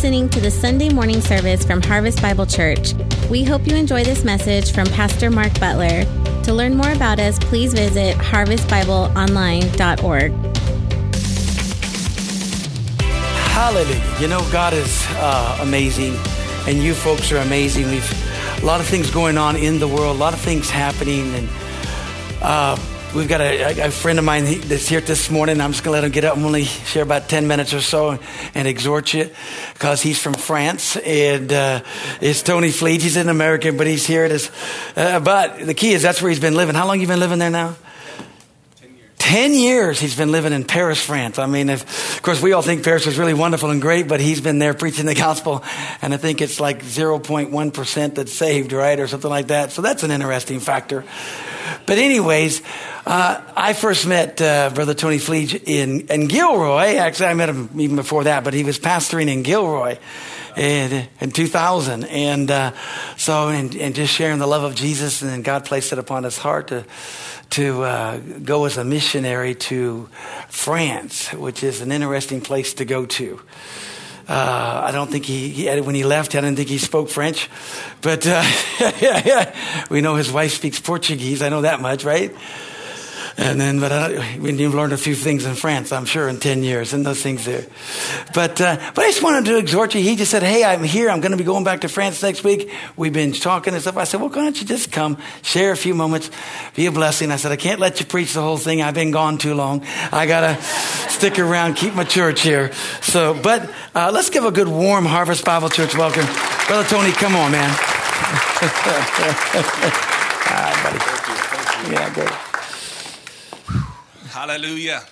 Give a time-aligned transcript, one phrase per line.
[0.00, 2.94] listening to the Sunday morning service from Harvest Bible Church.
[3.28, 6.04] We hope you enjoy this message from Pastor Mark Butler.
[6.44, 10.32] To learn more about us, please visit harvestbibleonline.org.
[13.52, 14.16] Hallelujah.
[14.18, 16.16] You know, God is uh, amazing,
[16.66, 17.90] and you folks are amazing.
[17.90, 21.34] We've a lot of things going on in the world, a lot of things happening,
[21.34, 21.46] and
[22.40, 22.76] uh,
[23.12, 25.60] We've got a, a, friend of mine that's here this morning.
[25.60, 27.80] I'm just going to let him get up and only share about 10 minutes or
[27.80, 28.20] so
[28.54, 29.28] and exhort you
[29.72, 30.96] because he's from France.
[30.96, 31.82] And uh,
[32.20, 33.02] it's Tony Fleet.
[33.02, 34.30] He's an American, but he's here.
[34.94, 36.76] Uh, but the key is that's where he's been living.
[36.76, 37.74] How long you been living there now?
[39.30, 41.38] 10 years he's been living in Paris, France.
[41.38, 44.18] I mean, if, of course, we all think Paris is really wonderful and great, but
[44.18, 45.62] he's been there preaching the gospel,
[46.02, 48.98] and I think it's like 0.1% that's saved, right?
[48.98, 49.70] Or something like that.
[49.70, 51.04] So that's an interesting factor.
[51.86, 52.60] But, anyways,
[53.06, 56.96] uh, I first met uh, Brother Tony Fleege in, in Gilroy.
[56.96, 59.96] Actually, I met him even before that, but he was pastoring in Gilroy
[60.56, 62.02] in, in 2000.
[62.02, 62.72] And uh,
[63.16, 66.24] so, and, and, just sharing the love of Jesus, and then God placed it upon
[66.24, 66.84] his heart to
[67.50, 70.08] to uh, go as a missionary to
[70.48, 73.40] France, which is an interesting place to go to.
[74.28, 77.50] Uh, I don't think he, he, when he left, I didn't think he spoke French,
[78.00, 78.44] but uh,
[79.90, 81.42] we know his wife speaks Portuguese.
[81.42, 82.32] I know that much, right?
[83.40, 86.62] And then, but I, we've learned a few things in France, I'm sure, in 10
[86.62, 87.64] years and those things there.
[88.34, 90.02] But, uh, but I just wanted to exhort you.
[90.02, 91.08] He just said, Hey, I'm here.
[91.08, 92.70] I'm going to be going back to France next week.
[92.98, 93.96] We've been talking and stuff.
[93.96, 96.30] I said, Well, why don't you just come, share a few moments,
[96.74, 97.32] be a blessing.
[97.32, 98.82] I said, I can't let you preach the whole thing.
[98.82, 99.86] I've been gone too long.
[100.12, 100.62] I got to
[101.10, 102.72] stick around, keep my church here.
[103.00, 106.26] So, but uh, let's give a good warm Harvest Bible Church welcome.
[106.66, 107.70] Brother Tony, come on, man.
[110.52, 111.94] ah, buddy.
[111.94, 112.49] Yeah, great.
[114.40, 115.02] Hallelujah.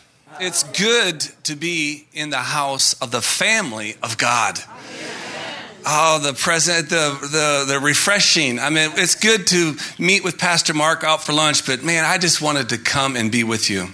[0.41, 4.59] It's good to be in the house of the family of God.
[5.84, 8.59] Oh, the present, the, the, the refreshing.
[8.59, 12.16] I mean, it's good to meet with Pastor Mark out for lunch, but man, I
[12.16, 13.89] just wanted to come and be with you.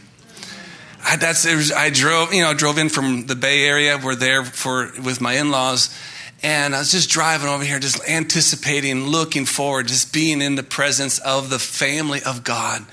[1.04, 3.98] I, that's, was, I drove, you know, drove in from the Bay Area.
[4.00, 5.92] We're there for, with my in-laws.
[6.44, 10.62] And I was just driving over here, just anticipating, looking forward, just being in the
[10.62, 12.86] presence of the family of God.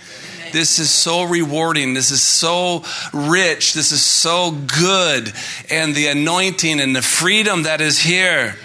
[0.51, 1.93] This is so rewarding.
[1.93, 3.73] This is so rich.
[3.73, 5.31] This is so good.
[5.69, 8.55] And the anointing and the freedom that is here.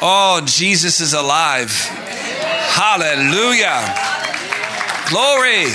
[0.00, 1.70] Oh, Jesus is alive.
[1.70, 3.94] Hallelujah.
[5.08, 5.72] Glory.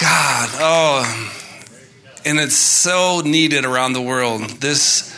[0.00, 0.48] God.
[0.54, 1.26] Oh.
[2.24, 4.42] And it's so needed around the world.
[4.60, 5.14] This,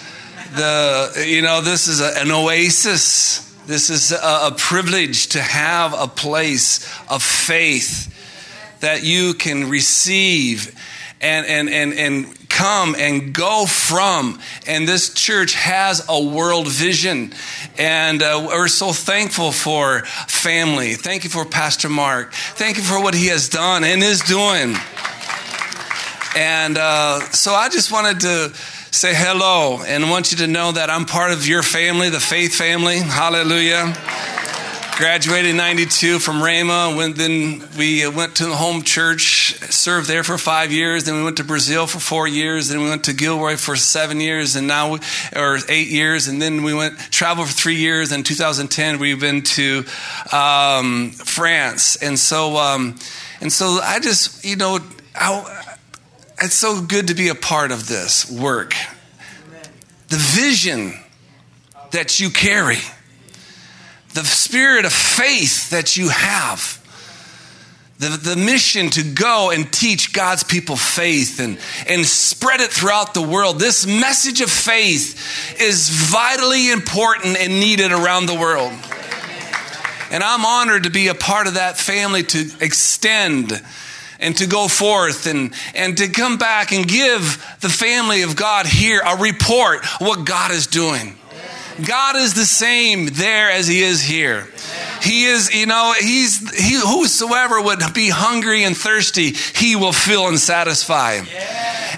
[0.54, 3.48] the, you know, this is a, an oasis.
[3.66, 8.11] This is a, a privilege to have a place of faith
[8.82, 10.76] that you can receive
[11.20, 14.40] and, and, and, and come and go from.
[14.66, 17.32] And this church has a world vision.
[17.78, 20.94] And uh, we're so thankful for family.
[20.94, 22.32] Thank you for Pastor Mark.
[22.32, 24.76] Thank you for what he has done and is doing.
[26.36, 28.52] And uh, so I just wanted to
[28.90, 32.54] say hello and want you to know that I'm part of your family, the faith
[32.54, 32.98] family.
[32.98, 33.94] Hallelujah.
[34.96, 37.16] Graduated in 92 from Rhema.
[37.16, 41.04] Then we went to the home church, served there for five years.
[41.04, 42.68] Then we went to Brazil for four years.
[42.68, 44.98] Then we went to Gilroy for seven years and now,
[45.34, 46.28] or eight years.
[46.28, 48.12] And then we went, traveled for three years.
[48.12, 49.84] In 2010, we've been to
[50.30, 51.96] um, France.
[51.96, 52.96] And so, um,
[53.40, 54.78] and so I just, you know,
[55.14, 55.78] I,
[56.42, 58.74] it's so good to be a part of this work.
[60.08, 60.92] The vision
[61.92, 62.78] that you carry
[64.14, 66.78] the spirit of faith that you have.
[67.98, 71.56] The, the mission to go and teach God's people faith and,
[71.88, 73.60] and spread it throughout the world.
[73.60, 78.72] This message of faith is vitally important and needed around the world.
[80.10, 83.62] And I'm honored to be a part of that family to extend
[84.18, 88.66] and to go forth and, and to come back and give the family of God
[88.66, 91.16] here a report what God is doing.
[91.86, 94.48] God is the same there as he is here.
[95.02, 100.28] He is, you know, he's he whosoever would be hungry and thirsty, he will fill
[100.28, 101.20] and satisfy.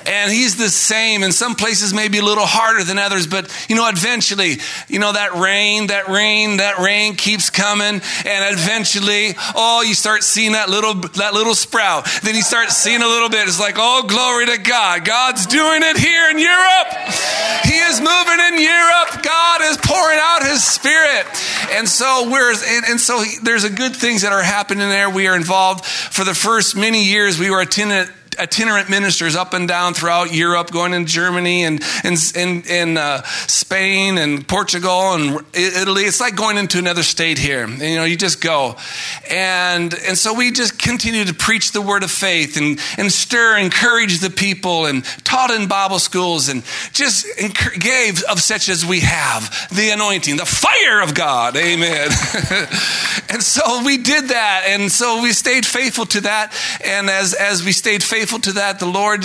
[0.06, 1.22] And he's the same.
[1.22, 4.56] In some places maybe a little harder than others, but you know, eventually,
[4.88, 10.22] you know, that rain, that rain, that rain keeps coming, and eventually, oh, you start
[10.22, 12.06] seeing that little that little sprout.
[12.22, 13.46] Then you start seeing a little bit.
[13.48, 15.04] It's like, oh, glory to God.
[15.04, 16.88] God's doing it here in Europe.
[17.64, 19.22] He is moving in Europe.
[19.22, 21.26] God is pouring out his spirit.
[21.72, 25.10] And so we're and, and so there's a good things that are happening there.
[25.10, 27.38] We are involved for the first many years.
[27.38, 28.08] We were attending
[28.38, 33.22] itinerant ministers up and down throughout Europe, going in Germany and in, in, in uh,
[33.46, 36.02] Spain and Portugal and Italy.
[36.02, 37.64] It's like going into another state here.
[37.64, 38.76] And, you know, you just go.
[39.30, 43.58] And, and so we just continue to preach the word of faith and, and stir,
[43.58, 47.26] encourage the people and taught in Bible schools and just
[47.78, 51.56] gave of such as we have the anointing, the fire of God.
[51.56, 52.08] Amen.
[53.30, 54.64] and so we did that.
[54.66, 56.54] And so we stayed faithful to that.
[56.84, 59.24] And as, as we stayed faithful to that, the Lord,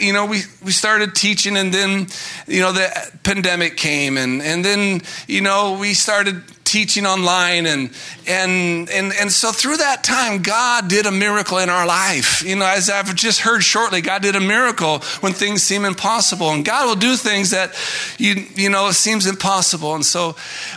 [0.00, 2.06] you know, we, we started teaching and then,
[2.46, 2.90] you know, the
[3.22, 7.90] pandemic came and, and then, you know, we started teaching online and
[8.26, 12.42] and and and so through that time God did a miracle in our life.
[12.42, 16.48] You know, as I've just heard shortly, God did a miracle when things seem impossible.
[16.50, 17.74] And God will do things that
[18.16, 19.94] you you know seems impossible.
[19.94, 20.34] And so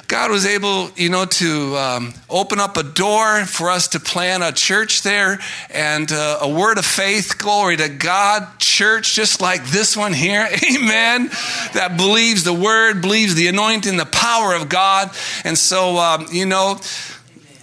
[0.09, 4.43] God was able, you know, to um, open up a door for us to plant
[4.43, 5.39] a church there
[5.69, 10.45] and uh, a word of faith, glory to God, church just like this one here.
[10.75, 11.29] Amen.
[11.73, 15.11] That believes the word, believes the anointing, the power of God.
[15.45, 16.77] And so so, um, you know,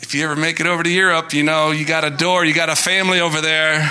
[0.00, 2.54] if you ever make it over to Europe, you know, you got a door, you
[2.54, 3.90] got a family over there.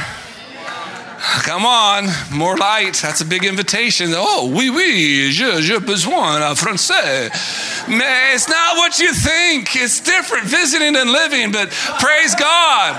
[1.44, 2.96] Come on, more light.
[2.96, 4.12] That's a big invitation.
[4.14, 7.30] Oh, oui, oui, je, je besoin en français.
[7.88, 9.76] Man, it's not what you think.
[9.76, 11.70] It's different visiting and living, but
[12.00, 12.96] praise God.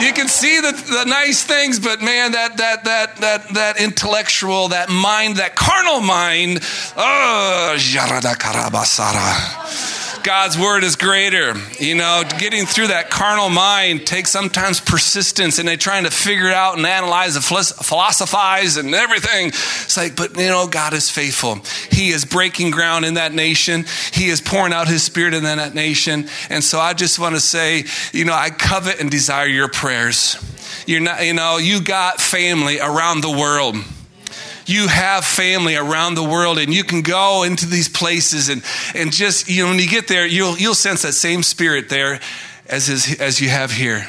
[0.00, 4.68] You can see the, the nice things, but man, that, that, that, that, that intellectual,
[4.68, 6.60] that mind, that carnal mind,
[6.96, 7.76] oh.
[10.24, 11.52] God's word is greater.
[11.78, 16.46] You know, getting through that carnal mind takes sometimes persistence and they trying to figure
[16.46, 19.48] it out and analyze and philosophize and everything.
[19.48, 21.60] It's like, but you know, God is faithful.
[21.90, 23.84] He is breaking ground in that nation.
[24.12, 26.26] He is pouring out his spirit in that nation.
[26.48, 30.36] And so I just want to say, you know, I covet and desire your prayers.
[30.86, 33.76] You're not, you know, you got family around the world
[34.66, 38.62] you have family around the world and you can go into these places and,
[38.94, 42.20] and just, you know, when you get there, you'll, you'll sense that same spirit there
[42.66, 44.06] as, is, as you have here.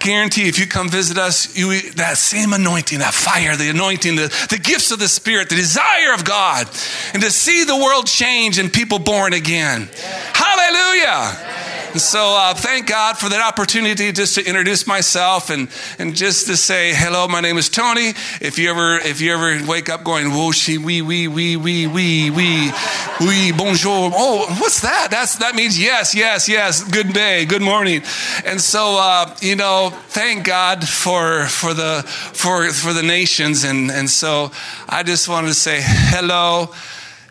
[0.00, 4.46] Guarantee if you come visit us, you, that same anointing, that fire, the anointing, the,
[4.50, 6.66] the gifts of the Spirit, the desire of God,
[7.14, 9.88] and to see the world change and people born again.
[10.34, 11.59] Hallelujah.
[11.92, 16.46] And so uh, thank God for that opportunity just to introduce myself and, and just
[16.46, 18.10] to say, hello, my name is Tony.
[18.40, 21.88] If you ever, if you ever wake up going, whoa, she, wee, wee, wee, wee,
[21.88, 22.70] wee, wee,
[23.18, 24.12] wee, bonjour.
[24.14, 25.08] Oh, what's that?
[25.10, 26.84] That's, that means yes, yes, yes.
[26.84, 28.02] Good day, good morning.
[28.44, 33.64] And so, uh, you know, thank God for, for the, for, for the nations.
[33.64, 34.52] And, and so
[34.88, 36.72] I just wanted to say hello.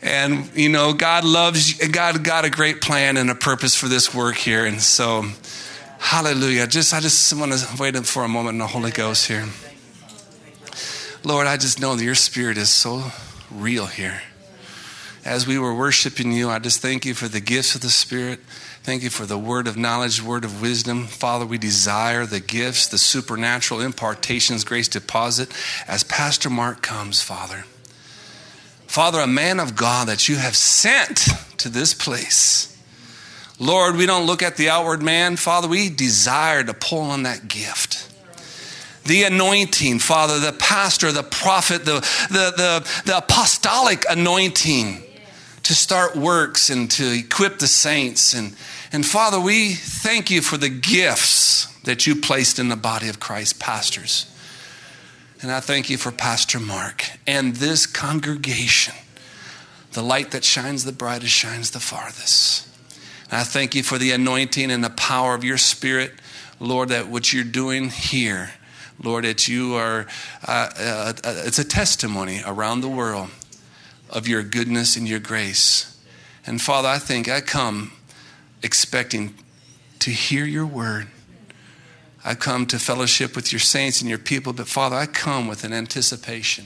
[0.02, 4.14] And, you know, God loves, God got a great plan and a purpose for this
[4.14, 4.66] work here.
[4.66, 5.26] And so,
[6.00, 6.68] hallelujah.
[6.68, 9.46] Just, I just want to wait for a moment in the Holy Ghost here.
[11.24, 13.12] Lord, I just know that your spirit is so
[13.52, 14.22] real here.
[15.26, 18.40] As we were worshiping you, I just thank you for the gifts of the Spirit.
[18.84, 21.06] Thank you for the word of knowledge, word of wisdom.
[21.06, 25.52] Father, we desire the gifts, the supernatural impartations, grace deposit
[25.88, 27.66] as Pastor Mark comes, Father.
[29.00, 32.78] Father, a man of God that you have sent to this place.
[33.58, 35.38] Lord, we don't look at the outward man.
[35.38, 38.14] Father, we desire to pull on that gift.
[39.06, 45.02] The anointing, Father, the pastor, the prophet, the, the, the, the apostolic anointing
[45.64, 48.34] to start works and to equip the saints.
[48.34, 48.54] And,
[48.92, 53.22] and Father, we thank you for the gifts that you placed in the body of
[53.22, 54.30] Christ, pastors.
[55.42, 58.94] And I thank you for Pastor Mark and this congregation.
[59.94, 62.68] The light that shines the brightest shines the farthest.
[63.32, 66.12] And I thank you for the anointing and the power of your spirit,
[66.60, 68.52] Lord, that what you're doing here,
[69.02, 70.08] Lord, that you are,
[70.46, 73.30] uh, uh, it's a testimony around the world
[74.10, 75.98] of your goodness and your grace.
[76.46, 77.94] And Father, I think I come
[78.62, 79.36] expecting
[80.00, 81.08] to hear your word
[82.24, 85.64] I come to fellowship with your saints and your people, but Father, I come with
[85.64, 86.66] an anticipation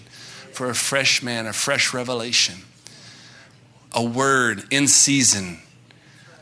[0.51, 2.55] for a fresh man, a fresh revelation,
[3.93, 5.60] a word in season.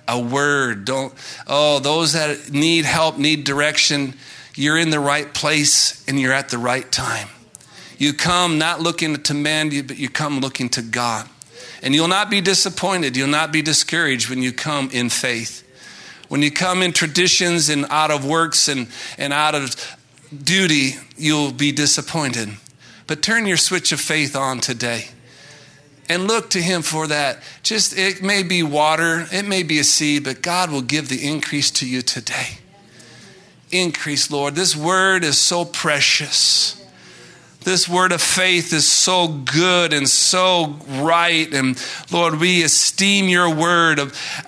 [0.08, 0.84] A word.
[0.84, 1.13] Don't,
[1.48, 4.15] oh, those that need help, need direction,
[4.56, 7.30] you're in the right place and you're at the right time.
[7.98, 11.30] You come not looking to man, but you come looking to God.
[11.82, 13.15] And you'll not be disappointed.
[13.15, 15.63] You'll not be discouraged when you come in faith.
[16.32, 19.76] When you come in traditions and out of works and, and out of
[20.34, 22.52] duty, you'll be disappointed.
[23.06, 25.10] But turn your switch of faith on today
[26.08, 27.44] and look to him for that.
[27.64, 31.28] Just it may be water, it may be a seed, but God will give the
[31.28, 32.60] increase to you today.
[33.70, 34.56] Increase, Lord.
[34.56, 36.81] This word is so precious.
[37.63, 41.51] This word of faith is so good and so right.
[41.53, 41.80] And
[42.12, 44.00] Lord, we esteem your word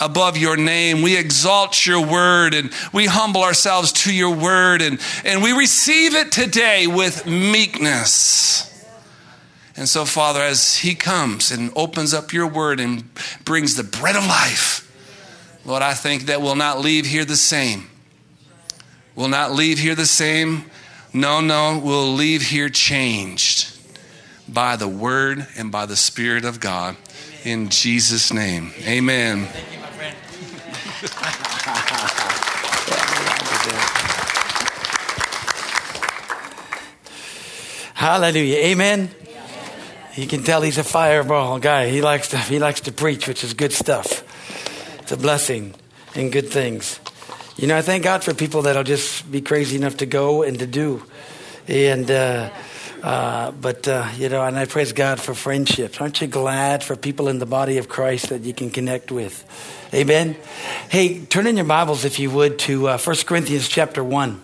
[0.01, 1.03] above your name.
[1.03, 6.15] We exalt your word and we humble ourselves to your word and, and we receive
[6.15, 8.69] it today with meekness.
[9.75, 13.03] And so, Father, as He comes and opens up your word and
[13.45, 14.89] brings the bread of life,
[15.65, 17.89] Lord, I think that we'll not leave here the same.
[19.15, 20.65] We'll not leave here the same.
[21.15, 23.69] No, no, we'll leave here changed
[24.49, 26.95] by the word and by the Spirit of God.
[27.43, 29.45] In Jesus' name, amen.
[29.45, 30.15] Thank you, my friend.
[37.93, 38.57] Hallelujah.
[38.57, 39.11] Amen.
[40.15, 41.89] You can tell he's a fireball guy.
[41.89, 44.23] He likes to he likes to preach, which is good stuff.
[45.01, 45.75] It's a blessing
[46.15, 46.99] and good things.
[47.55, 50.57] You know, I thank God for people that'll just be crazy enough to go and
[50.57, 51.03] to do.
[51.67, 52.49] And uh,
[53.03, 56.01] uh, but uh, you know, and I praise God for friendships.
[56.01, 59.45] Aren't you glad for people in the body of Christ that you can connect with?
[59.93, 60.35] Amen.
[60.89, 64.41] Hey, turn in your Bibles if you would to uh, 1 Corinthians chapter one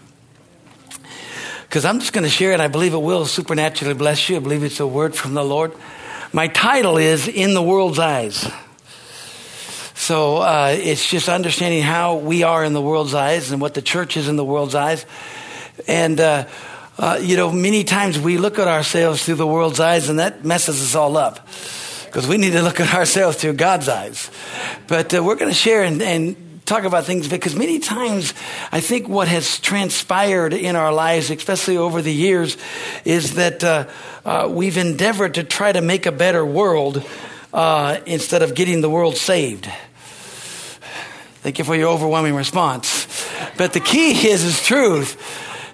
[1.63, 2.59] because I'm just going to share it.
[2.59, 4.37] I believe it will supernaturally bless you.
[4.37, 5.71] I believe it's a word from the Lord.
[6.31, 8.51] My title is In the World's Eyes.
[10.09, 13.81] So uh, it's just understanding how we are in the world's eyes and what the
[13.83, 15.05] church is in the world's eyes.
[15.87, 16.47] And, uh,
[16.97, 20.43] uh, you know, many times we look at ourselves through the world's eyes and that
[20.43, 21.47] messes us all up
[22.07, 24.31] because we need to look at ourselves through God's eyes.
[24.87, 28.33] But uh, we're going to share and, and talk about things because many times
[28.71, 32.57] I think what has transpired in our lives, especially over the years,
[33.05, 33.85] is that uh,
[34.25, 37.05] uh, we've endeavored to try to make a better world
[37.53, 39.69] uh, instead of getting the world saved.
[41.41, 43.07] Thank you for your overwhelming response.
[43.57, 45.17] But the key is, is truth.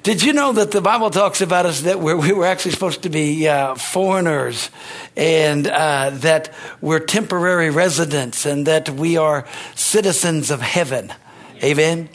[0.04, 3.02] Did you know that the Bible talks about us that we're, we were actually supposed
[3.02, 4.70] to be uh, foreigners
[5.16, 11.12] and uh, that we're temporary residents and that we are citizens of heaven?
[11.64, 12.10] Amen.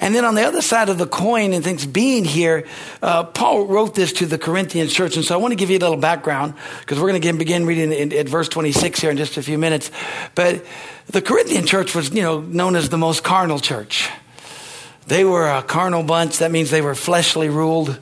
[0.00, 2.66] And then on the other side of the coin and things being here,
[3.02, 5.16] uh, Paul wrote this to the Corinthian church.
[5.16, 7.66] And so I want to give you a little background because we're going to begin
[7.66, 9.90] reading in, in, verse 26 here in just a few minutes.
[10.34, 10.64] But
[11.08, 14.08] the Corinthian church was, you know, known as the most carnal church.
[15.06, 16.38] They were a carnal bunch.
[16.38, 17.98] That means they were fleshly ruled,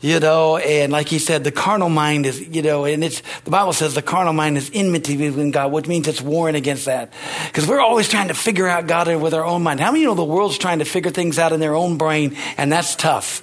[0.00, 3.50] you know, and like he said, the carnal mind is, you know, and it's, the
[3.50, 7.12] Bible says the carnal mind is enmity with God, which means it's warring against that.
[7.46, 9.80] Because we're always trying to figure out God with our own mind.
[9.80, 11.98] How many of you know the world's trying to figure things out in their own
[11.98, 13.42] brain, and that's tough?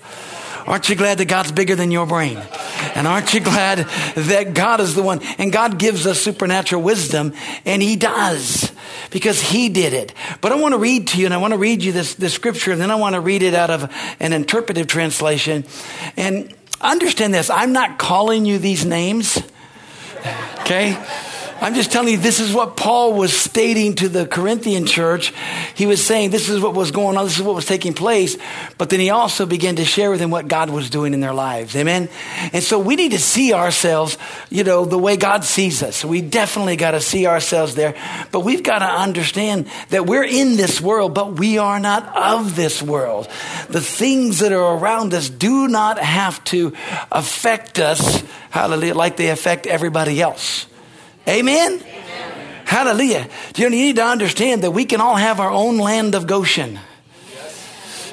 [0.67, 2.37] Aren't you glad that God's bigger than your brain?
[2.95, 3.79] And aren't you glad
[4.15, 5.21] that God is the one?
[5.37, 7.33] And God gives us supernatural wisdom,
[7.65, 8.71] and He does
[9.11, 10.13] because He did it.
[10.41, 12.33] But I want to read to you, and I want to read you this, this
[12.33, 15.65] scripture, and then I want to read it out of an interpretive translation.
[16.17, 19.41] And understand this I'm not calling you these names,
[20.59, 20.97] okay?
[21.61, 25.31] I'm just telling you, this is what Paul was stating to the Corinthian church.
[25.75, 28.35] He was saying this is what was going on, this is what was taking place.
[28.79, 31.35] But then he also began to share with them what God was doing in their
[31.35, 31.75] lives.
[31.75, 32.09] Amen.
[32.51, 34.17] And so we need to see ourselves,
[34.49, 36.03] you know, the way God sees us.
[36.03, 37.93] We definitely got to see ourselves there.
[38.31, 42.55] But we've got to understand that we're in this world, but we are not of
[42.55, 43.27] this world.
[43.69, 46.73] The things that are around us do not have to
[47.11, 50.65] affect us, hallelujah, like they affect everybody else.
[51.27, 51.73] Amen?
[51.73, 52.65] Amen?
[52.65, 53.27] Hallelujah.
[53.55, 56.79] You need to understand that we can all have our own land of Goshen.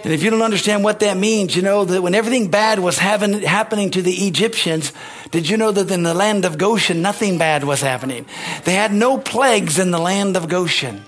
[0.05, 2.99] And if you don't understand what that means, you know that when everything bad was
[2.99, 4.93] having, happening to the Egyptians,
[5.31, 8.25] did you know that in the land of Goshen, nothing bad was happening?
[8.65, 11.03] They had no plagues in the land of Goshen.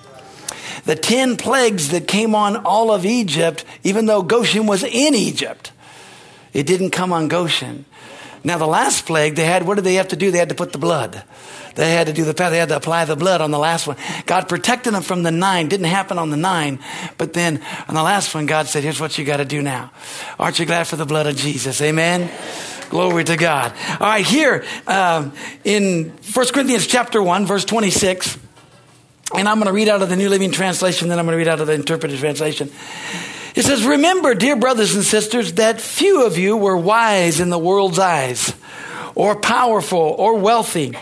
[0.84, 5.72] The ten plagues that came on all of Egypt, even though Goshen was in Egypt,
[6.52, 7.84] it didn't come on Goshen.
[8.42, 10.30] Now, the last plague they had, what did they have to do?
[10.30, 11.22] They had to put the blood.
[11.74, 13.96] They had to do the they had to apply the blood on the last one.
[14.26, 15.68] God protected them from the nine.
[15.68, 16.80] Didn't happen on the nine,
[17.16, 19.92] but then on the last one, God said, "Here's what you got to do now."
[20.38, 21.80] Aren't you glad for the blood of Jesus?
[21.80, 22.30] Amen.
[22.90, 23.72] Glory to God.
[24.00, 25.32] All right, here um,
[25.62, 28.36] in 1 Corinthians chapter 1, verse 26,
[29.36, 31.38] and I'm going to read out of the New Living Translation, then I'm going to
[31.38, 32.68] read out of the Interpreted Translation.
[33.54, 37.58] It says, Remember, dear brothers and sisters, that few of you were wise in the
[37.58, 38.54] world's eyes,
[39.14, 40.96] or powerful, or wealthy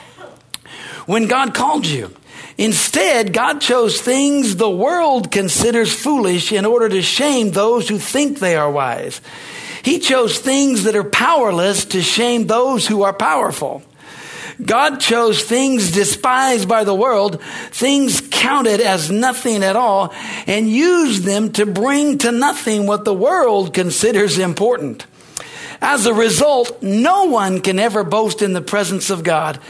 [1.07, 2.14] when God called you.
[2.59, 8.38] Instead, God chose things the world considers foolish in order to shame those who think
[8.38, 9.21] they are wise.
[9.85, 13.83] He chose things that are powerless to shame those who are powerful.
[14.65, 20.12] God chose things despised by the world, things counted as nothing at all,
[20.47, 25.07] and used them to bring to nothing what the world considers important
[25.81, 29.61] As a result, no one can ever boast in the presence of God.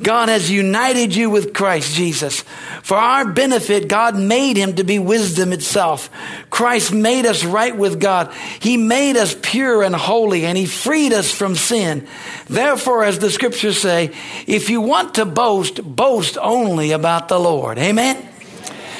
[0.00, 2.42] God has united you with Christ Jesus.
[2.82, 6.08] For our benefit, God made him to be wisdom itself.
[6.50, 8.32] Christ made us right with God.
[8.60, 12.06] He made us pure and holy, and he freed us from sin.
[12.48, 14.12] Therefore, as the scriptures say,
[14.46, 17.78] if you want to boast, boast only about the Lord.
[17.78, 18.27] Amen.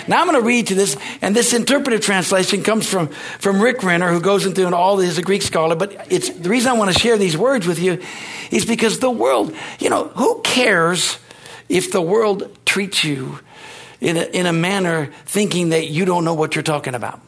[0.09, 3.83] Now I'm going to read to this, and this interpretive translation comes from, from Rick
[3.83, 5.77] Renner, who goes into all he's a Greek scholar.
[5.77, 8.01] But it's the reason I want to share these words with you
[8.51, 11.19] is because the world, you know, who cares
[11.69, 13.39] if the world treats you
[14.01, 17.21] in a, in a manner thinking that you don't know what you're talking about?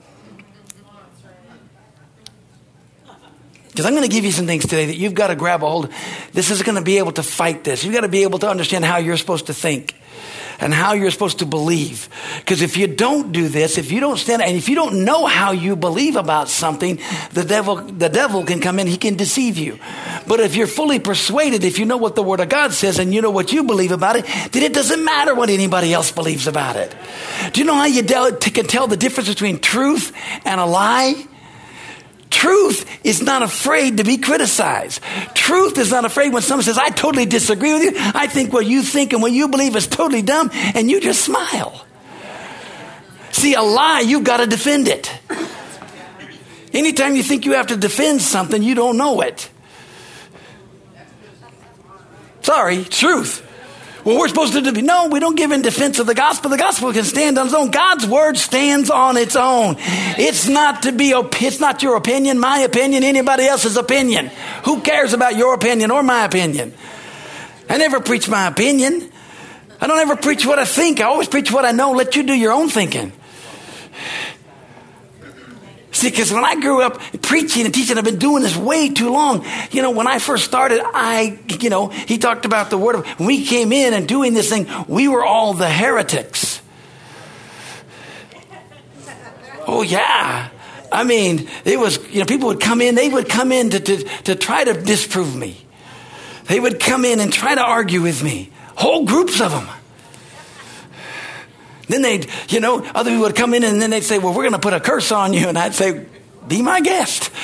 [3.70, 5.68] Because I'm going to give you some things today that you've got to grab a
[5.68, 5.94] hold of.
[6.32, 7.84] This is going to be able to fight this.
[7.84, 9.94] You've got to be able to understand how you're supposed to think
[10.58, 12.08] and how you're supposed to believe.
[12.40, 15.24] Because if you don't do this, if you don't stand, and if you don't know
[15.24, 16.98] how you believe about something,
[17.32, 19.78] the devil, the devil can come in, he can deceive you.
[20.26, 23.14] But if you're fully persuaded, if you know what the Word of God says and
[23.14, 26.46] you know what you believe about it, then it doesn't matter what anybody else believes
[26.46, 26.94] about it.
[27.52, 30.12] Do you know how you can tell the difference between truth
[30.44, 31.26] and a lie?
[32.30, 35.02] Truth is not afraid to be criticized.
[35.34, 37.92] Truth is not afraid when someone says, I totally disagree with you.
[37.96, 41.24] I think what you think and what you believe is totally dumb, and you just
[41.24, 41.84] smile.
[43.32, 45.12] See, a lie, you've got to defend it.
[46.72, 49.50] Anytime you think you have to defend something, you don't know it.
[52.42, 53.46] Sorry, truth.
[54.04, 54.82] Well, we're supposed to be.
[54.82, 56.50] No, we don't give in defense of the gospel.
[56.50, 57.70] The gospel can stand on its own.
[57.70, 59.76] God's word stands on its own.
[59.78, 64.30] It's not to be, it's not your opinion, my opinion, anybody else's opinion.
[64.64, 66.72] Who cares about your opinion or my opinion?
[67.68, 69.10] I never preach my opinion.
[69.80, 71.00] I don't ever preach what I think.
[71.00, 71.92] I always preach what I know.
[71.92, 73.12] Let you do your own thinking.
[76.00, 79.12] See, because when I grew up preaching and teaching, I've been doing this way too
[79.12, 79.44] long.
[79.70, 83.06] You know, when I first started, I, you know, he talked about the word of,
[83.18, 86.62] when we came in and doing this thing, we were all the heretics.
[89.66, 90.48] Oh, yeah.
[90.90, 93.80] I mean, it was, you know, people would come in, they would come in to,
[93.80, 95.58] to, to try to disprove me.
[96.44, 98.48] They would come in and try to argue with me.
[98.74, 99.68] Whole groups of them.
[101.90, 104.42] Then they'd, you know, other people would come in and then they'd say, well, we're
[104.42, 105.48] going to put a curse on you.
[105.48, 106.06] And I'd say,
[106.46, 107.30] be my guest.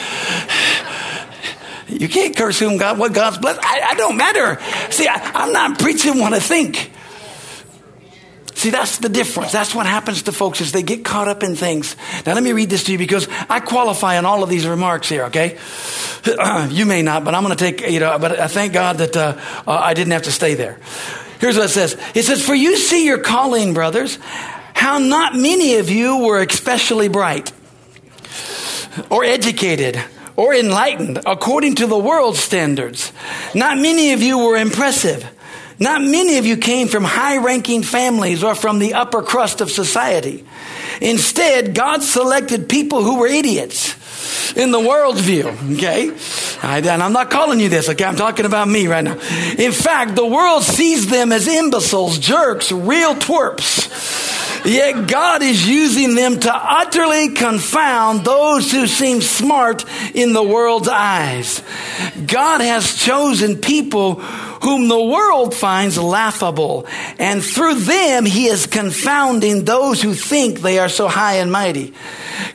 [1.88, 3.60] You can't curse whom God, what God's blessed.
[3.62, 4.60] I, I don't matter.
[4.90, 6.90] See, I, am not preaching what I think.
[8.56, 9.52] See, that's the difference.
[9.52, 11.94] That's what happens to folks is they get caught up in things.
[12.26, 15.08] Now, let me read this to you because I qualify on all of these remarks
[15.08, 15.58] here, okay?
[16.70, 19.16] you may not, but I'm going to take, you know, but I thank God that
[19.16, 20.80] uh, uh, I didn't have to stay there.
[21.40, 21.96] Here's what it says.
[22.14, 24.18] It says, For you see your calling, brothers,
[24.74, 27.52] how not many of you were especially bright
[29.10, 30.00] or educated
[30.36, 33.12] or enlightened according to the world's standards.
[33.54, 35.26] Not many of you were impressive.
[35.78, 39.70] Not many of you came from high ranking families or from the upper crust of
[39.70, 40.44] society.
[41.00, 43.95] Instead, God selected people who were idiots
[44.56, 46.10] in the world's view, okay?
[46.62, 48.04] and I'm not calling you this, okay?
[48.04, 49.18] I'm talking about me right now.
[49.58, 53.86] In fact, the world sees them as imbeciles, jerks, real twerps.
[54.66, 60.88] Yet God is using them to utterly confound those who seem smart in the world's
[60.88, 61.62] eyes.
[62.26, 64.20] God has chosen people
[64.66, 66.84] whom the world finds laughable.
[67.20, 71.94] And through them, he is confounding those who think they are so high and mighty.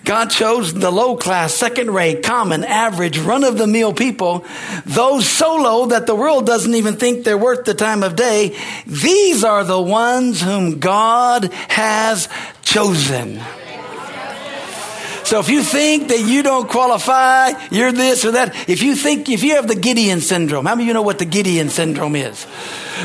[0.04, 4.44] God chose the low class, second rate, common, average, run of the mill people,
[4.86, 8.58] those so low that the world doesn't even think they're worth the time of day.
[8.86, 12.28] These are the ones whom God has
[12.62, 13.40] chosen.
[15.24, 19.30] So if you think that you don't qualify, you're this or that, if you think,
[19.30, 22.16] if you have the Gideon syndrome, how many of you know what the Gideon syndrome
[22.16, 22.46] is?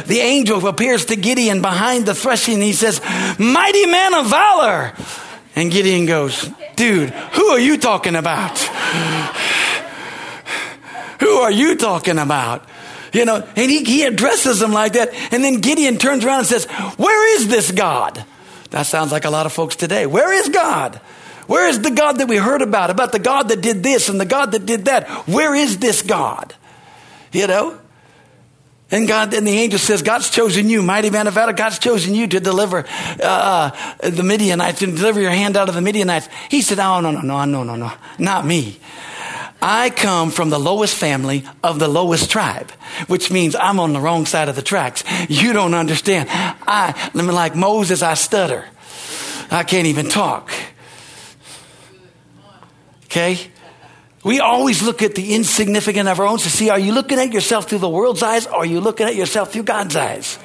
[0.06, 3.00] The angel appears to Gideon behind the threshing and he says,
[3.38, 4.92] mighty man of valor.
[5.54, 8.58] And Gideon goes, dude, who are you talking about?
[11.20, 12.68] who are you talking about?
[13.12, 15.14] You know, and he, he addresses them like that.
[15.32, 18.22] And then Gideon turns around and says, where is this God?
[18.70, 20.06] That sounds like a lot of folks today.
[20.06, 21.00] Where is God?
[21.46, 22.90] Where is the God that we heard about?
[22.90, 25.08] About the God that did this and the God that did that?
[25.28, 26.54] Where is this God?
[27.32, 27.78] You know?
[28.90, 31.52] And God, and the angel says, God's chosen you, mighty man of valor.
[31.52, 32.84] God's chosen you to deliver
[33.20, 36.28] uh, uh, the Midianites, to deliver your hand out of the Midianites.
[36.48, 38.78] He said, Oh, no, no, no, no, no, no, not me.
[39.60, 42.70] I come from the lowest family of the lowest tribe,
[43.08, 45.02] which means I'm on the wrong side of the tracks.
[45.28, 46.28] You don't understand.
[46.30, 48.66] I, like Moses, I stutter.
[49.50, 50.52] I can't even talk.
[53.16, 53.38] Okay?
[54.24, 57.32] We always look at the insignificant of our own to see are you looking at
[57.32, 60.38] yourself through the world's eyes or are you looking at yourself through God's eyes?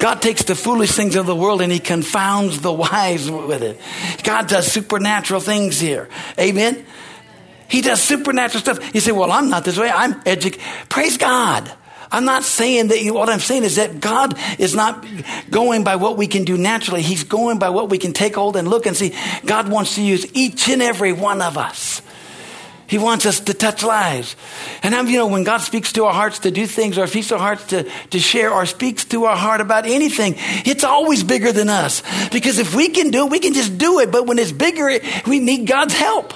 [0.00, 3.78] God takes the foolish things of the world and he confounds the wise with it.
[4.24, 6.08] God does supernatural things here.
[6.40, 6.84] Amen.
[7.68, 8.94] He does supernatural stuff.
[8.94, 9.88] You say, well, I'm not this way.
[9.88, 10.66] I'm educated.
[10.88, 11.70] Praise God.
[12.12, 15.04] I'm not saying that you, what I'm saying is that God is not
[15.50, 17.00] going by what we can do naturally.
[17.00, 19.14] He's going by what we can take hold and look and see.
[19.46, 22.02] God wants to use each and every one of us.
[22.86, 24.36] He wants us to touch lives.
[24.82, 27.28] And I'm, you know, when God speaks to our hearts to do things or speaks
[27.28, 30.34] to our hearts to, to share or speaks to our heart about anything,
[30.66, 32.02] it's always bigger than us.
[32.30, 34.12] Because if we can do it, we can just do it.
[34.12, 34.90] But when it's bigger,
[35.26, 36.34] we need God's help.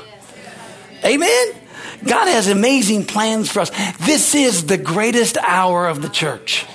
[1.04, 1.65] Amen?
[2.06, 3.70] God has amazing plans for us.
[3.98, 6.66] This is the greatest hour of the church.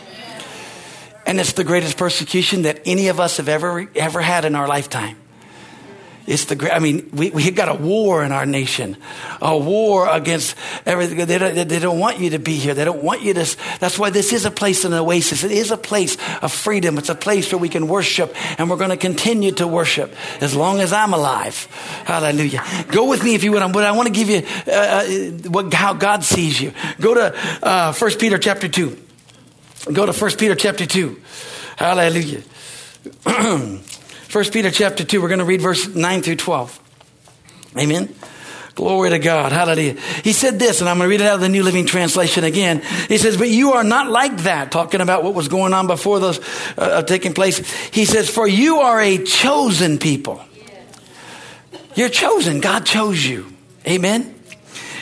[1.26, 4.68] And it's the greatest persecution that any of us have ever, ever had in our
[4.68, 5.21] lifetime.
[6.28, 8.96] It's the I mean, we, we got a war in our nation,
[9.42, 10.56] a war against
[10.86, 11.26] everything.
[11.26, 12.74] They don't, they don't want you to be here.
[12.74, 13.58] They don't want you to.
[13.80, 15.44] That's why this is a place, an oasis.
[15.44, 17.00] It is a place of freedom.
[17.00, 20.56] It's a place where we can worship, and we're going to continue to worship as
[20.56, 21.66] long as I'm alive.
[22.06, 22.64] Hallelujah.
[22.90, 23.62] Go with me if you would.
[23.72, 25.06] But I want to give you uh, uh,
[25.50, 26.72] what, how God sees you.
[27.00, 28.98] Go to uh, 1 Peter chapter 2.
[29.92, 31.20] Go to 1 Peter chapter 2.
[31.78, 32.44] Hallelujah.
[34.32, 36.80] 1 Peter chapter 2, we're going to read verse 9 through 12.
[37.78, 38.16] Amen.
[38.76, 39.52] Glory to God.
[39.52, 40.00] Hallelujah.
[40.24, 42.46] He said this, and I'm going to read it out of the New Living Translation
[42.46, 42.82] again.
[43.10, 46.22] He says, But you are not like that, talking about what was going on before
[46.22, 46.40] those
[46.78, 47.58] uh, uh taking place.
[47.90, 50.42] He says, For you are a chosen people.
[51.96, 52.62] You're chosen.
[52.62, 53.52] God chose you.
[53.86, 54.34] Amen.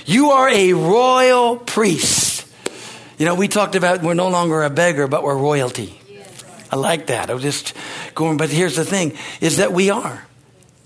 [0.08, 2.48] You are a royal priest.
[3.20, 5.99] You know, we talked about we're no longer a beggar, but we're royalty.
[6.72, 7.30] I like that.
[7.30, 7.74] I was just
[8.16, 10.24] going, but here's the thing is that we are.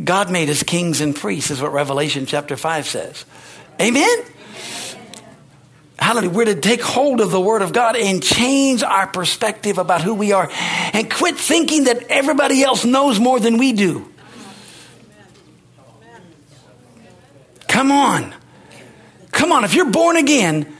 [0.03, 3.25] God made us kings and priests, is what Revelation chapter 5 says.
[3.79, 4.23] Amen?
[5.99, 6.31] Hallelujah.
[6.31, 10.13] We're to take hold of the Word of God and change our perspective about who
[10.13, 10.49] we are
[10.91, 14.09] and quit thinking that everybody else knows more than we do.
[17.67, 18.33] Come on.
[19.31, 19.63] Come on.
[19.63, 20.72] If you're born again,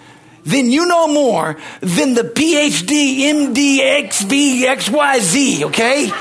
[0.45, 6.12] then you know more than the PhD, MD, XB, XYZ, okay?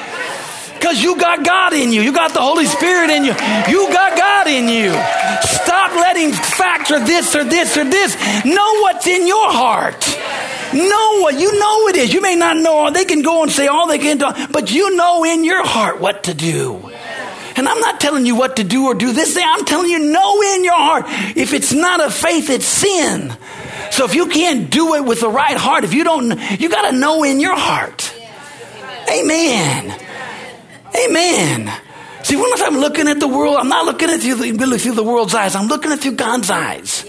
[0.74, 2.02] Because you got God in you.
[2.02, 3.32] You got the Holy Spirit in you.
[3.32, 4.90] You got God in you.
[5.42, 8.16] Stop letting facts or this or this or this.
[8.44, 10.06] Know what's in your heart.
[10.74, 12.12] Know what you know it is.
[12.12, 12.90] You may not know.
[12.90, 16.00] They can go and say all they can do, but you know in your heart
[16.00, 16.90] what to do.
[17.54, 19.34] And I'm not telling you what to do or do this.
[19.34, 19.44] Thing.
[19.46, 21.04] I'm telling you, know in your heart.
[21.36, 23.36] If it's not a faith, it's sin.
[23.92, 26.90] So if you can't do it with the right heart, if you don't, you got
[26.90, 28.14] to know in your heart.
[29.06, 30.00] Amen.
[30.96, 31.80] Amen.
[32.22, 35.04] See, when I'm looking at the world, I'm not looking at through the, through the
[35.04, 35.54] world's eyes.
[35.54, 37.04] I'm looking at through God's eyes.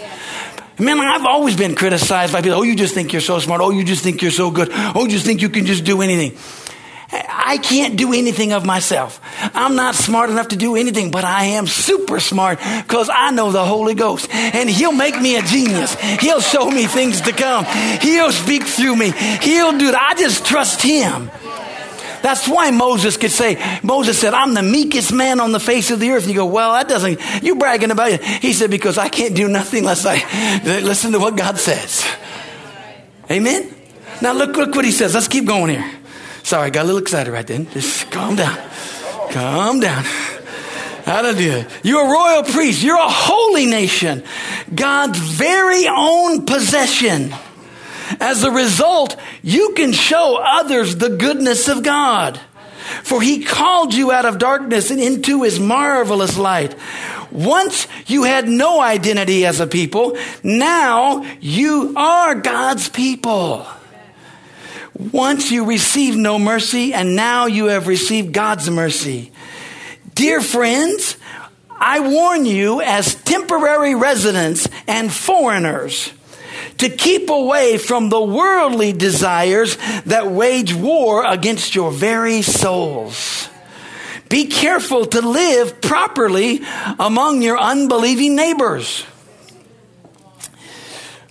[0.78, 2.58] Man, I've always been criticized by people.
[2.58, 3.62] Oh, you just think you're so smart.
[3.62, 4.70] Oh, you just think you're so good.
[4.74, 6.38] Oh, you just think you can just do anything.
[7.14, 9.20] I can't do anything of myself.
[9.54, 13.52] I'm not smart enough to do anything, but I am super smart because I know
[13.52, 15.96] the Holy Ghost and He'll make me a genius.
[16.20, 17.66] He'll show me things to come.
[18.02, 19.12] He'll speak through me.
[19.42, 19.96] He'll do it.
[19.96, 21.30] I just trust Him.
[22.24, 26.00] That's why Moses could say, Moses said, I'm the meekest man on the face of
[26.00, 26.24] the earth.
[26.24, 28.24] And you go, well, that doesn't, you bragging about it.
[28.24, 30.24] He said, because I can't do nothing unless I
[30.64, 32.08] listen to what God says.
[33.30, 33.76] Amen?
[34.22, 35.14] Now look, look what he says.
[35.14, 35.92] Let's keep going here.
[36.44, 37.70] Sorry, I got a little excited right then.
[37.72, 38.58] Just calm down.
[39.32, 40.04] Calm down.
[41.06, 41.68] Hallelujah.
[41.84, 42.84] You're a royal priest.
[42.84, 44.24] You're a holy nation.
[44.74, 47.34] God's very own possession.
[48.20, 52.40] As a result, you can show others the goodness of God.
[53.04, 56.76] For he called you out of darkness and into his marvelous light.
[57.32, 63.66] Once you had no identity as a people, now you are God's people.
[65.12, 69.32] Once you received no mercy, and now you have received God's mercy.
[70.14, 71.18] Dear friends,
[71.72, 76.14] I warn you as temporary residents and foreigners
[76.78, 83.50] to keep away from the worldly desires that wage war against your very souls.
[84.30, 86.62] Be careful to live properly
[87.00, 89.06] among your unbelieving neighbors.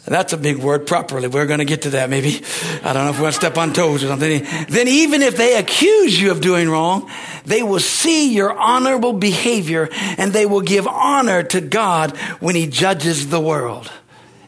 [0.04, 1.28] That's a big word, properly.
[1.28, 2.42] We're going to get to that maybe.
[2.82, 4.44] I don't know if we want to step on toes or something.
[4.68, 7.08] Then, even if they accuse you of doing wrong,
[7.44, 12.66] they will see your honorable behavior and they will give honor to God when He
[12.66, 13.92] judges the world.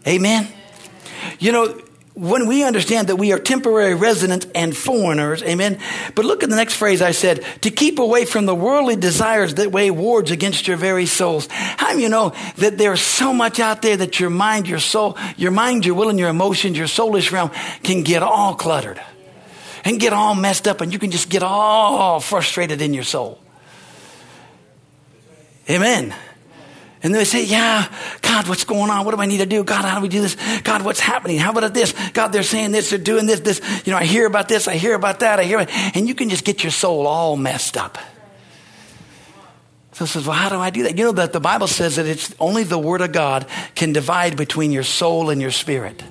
[0.07, 0.49] Amen.
[1.39, 1.81] You know,
[2.15, 5.81] when we understand that we are temporary residents and foreigners, amen.
[6.15, 9.55] But look at the next phrase I said to keep away from the worldly desires
[9.55, 11.49] that weigh wards against your very souls.
[11.51, 15.19] How do you know that there's so much out there that your mind, your soul,
[15.37, 17.51] your mind, your will, and your emotions, your soulish realm
[17.83, 19.01] can get all cluttered
[19.85, 23.41] and get all messed up, and you can just get all frustrated in your soul.
[25.69, 26.15] Amen.
[27.05, 27.87] And they say, Yeah,
[28.23, 29.05] God, what's going on?
[29.05, 29.63] What do I need to do?
[29.63, 30.37] God, how do we do this?
[30.63, 31.39] God, what's happening?
[31.39, 31.93] How about this?
[32.15, 33.61] God, they're saying this, they're doing this, this.
[33.85, 35.69] You know, I hear about this, I hear about that, I hear it.
[35.95, 37.99] And you can just get your soul all messed up.
[39.93, 40.97] So says, Well, how do I do that?
[40.97, 44.39] You know that the Bible says that it's only the Word of God can divide
[44.39, 46.03] between your soul and your spirit.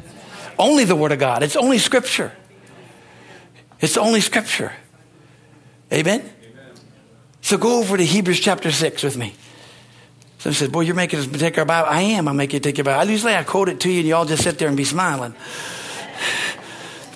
[0.59, 1.41] Only the Word of God.
[1.41, 2.31] It's only Scripture.
[3.79, 4.73] It's only Scripture.
[5.91, 6.19] Amen?
[6.21, 6.31] Amen?
[7.41, 9.33] So go over to Hebrews chapter 6 with me.
[10.43, 11.87] So he said, Boy, you're making us take our Bible.
[11.89, 12.27] I am.
[12.27, 13.09] I make you take your Bible.
[13.09, 15.33] Usually I quote it to you and you all just sit there and be smiling.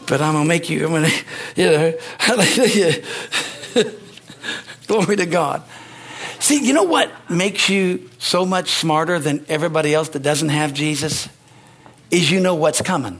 [0.08, 1.24] But I'm going to make you, I'm going to,
[1.58, 3.04] you know, hallelujah.
[4.88, 5.62] Glory to God.
[6.40, 10.74] See, you know what makes you so much smarter than everybody else that doesn't have
[10.74, 11.28] Jesus?
[12.10, 13.20] Is you know what's coming.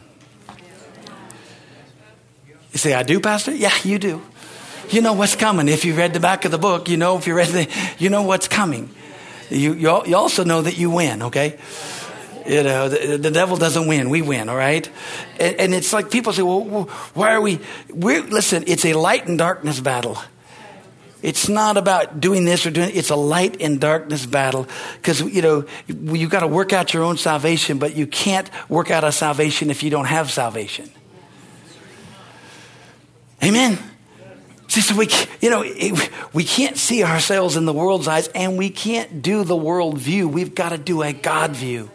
[2.72, 3.54] You say, I do, Pastor?
[3.54, 4.22] Yeah, you do.
[4.90, 5.68] You know what's coming.
[5.68, 7.68] If you read the back of the book, you know if you read the,
[8.00, 8.90] you know what's coming.
[9.50, 11.58] You, you, you also know that you win, okay?
[12.46, 14.10] You know, the, the, devil doesn't win.
[14.10, 14.90] We win, all right?
[15.40, 16.84] And, and, it's like people say, well,
[17.14, 17.60] why are we?
[17.90, 20.18] We're, listen, it's a light and darkness battle.
[21.22, 25.42] It's not about doing this or doing it's a light and darkness battle because you
[25.42, 29.12] know you've got to work out your own salvation but you can't work out a
[29.12, 30.92] salvation if you don't have salvation.
[33.44, 33.80] Amen.
[34.68, 35.08] See, so we,
[35.40, 35.64] you know,
[36.34, 40.28] we can't see ourselves in the world's eyes and we can't do the world view.
[40.28, 41.90] We've got to do a God view.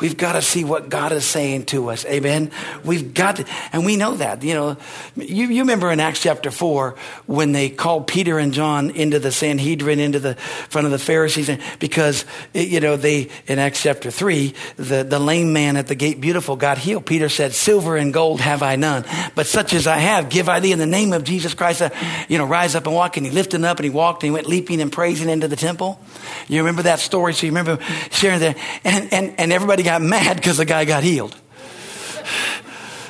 [0.00, 2.04] We've got to see what God is saying to us.
[2.06, 2.50] Amen.
[2.84, 4.42] We've got to, and we know that.
[4.42, 4.76] You know,
[5.16, 9.32] you, you remember in Acts chapter 4 when they called Peter and John into the
[9.32, 14.54] Sanhedrin, into the front of the Pharisees, because, you know, they, in Acts chapter 3,
[14.76, 17.06] the, the lame man at the gate beautiful got healed.
[17.06, 19.04] Peter said, Silver and gold have I none,
[19.34, 21.82] but such as I have, give I thee in the name of Jesus Christ.
[21.82, 21.90] Uh,
[22.28, 23.16] you know, rise up and walk.
[23.16, 25.56] And he lifted up and he walked and he went leaping and praising into the
[25.56, 26.00] temple.
[26.48, 27.34] You remember that story?
[27.34, 28.56] So you remember sharing that.
[28.84, 31.34] And, and, and everybody got mad because the guy got healed.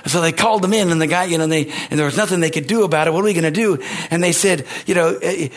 [0.07, 2.39] So they called them in, and the guy, you know, they, and there was nothing
[2.39, 3.11] they could do about it.
[3.11, 3.83] What are we going to do?
[4.09, 5.49] And they said, you know, eh,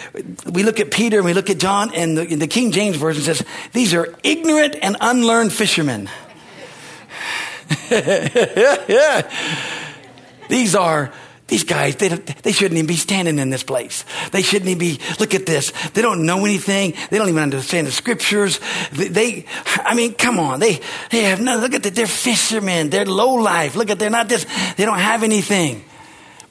[0.52, 3.22] we look at Peter and we look at John, and the, the King James Version
[3.22, 6.10] says, these are ignorant and unlearned fishermen.
[7.92, 9.30] yeah.
[10.50, 11.14] These are
[11.50, 14.06] these guys, they, they shouldn't even be standing in this place.
[14.32, 15.74] They shouldn't even be, look at this.
[15.90, 16.94] They don't know anything.
[17.10, 18.60] They don't even understand the scriptures.
[18.94, 19.46] They, they
[19.78, 20.60] I mean, come on.
[20.60, 21.96] They, they have no, look at that.
[21.96, 22.90] They're fishermen.
[22.90, 23.76] They're low life.
[23.76, 24.46] Look at, they're not this,
[24.78, 25.84] they don't have anything.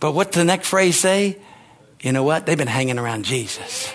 [0.01, 1.39] But what the next phrase say?
[2.01, 2.45] You know what?
[2.45, 3.91] They've been hanging around Jesus.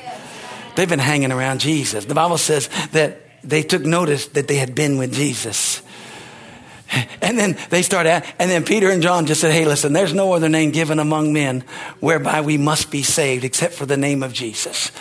[0.75, 2.05] They've been hanging around Jesus.
[2.05, 5.82] The Bible says that they took notice that they had been with Jesus.
[7.23, 10.13] And then they start at, and then Peter and John just said, Hey, listen, there's
[10.13, 11.61] no other name given among men
[12.01, 14.91] whereby we must be saved except for the name of Jesus.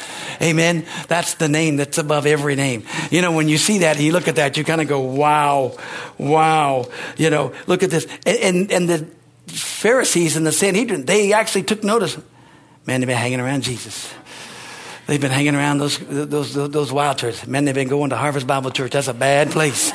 [0.41, 0.87] Amen.
[1.09, 2.85] That's the name that's above every name.
[3.11, 5.01] You know, when you see that and you look at that, you kind of go,
[5.01, 5.77] wow,
[6.17, 6.87] wow.
[7.17, 8.07] You know, look at this.
[8.25, 9.07] And, and, and the
[9.49, 12.17] Pharisees and the Sanhedrin, they actually took notice.
[12.87, 14.13] Man, they've been hanging around Jesus.
[15.07, 17.47] They've been hanging around those, those, those, wild churches.
[17.47, 18.93] Man, they've been going to Harvest Bible Church.
[18.93, 19.91] That's a bad place.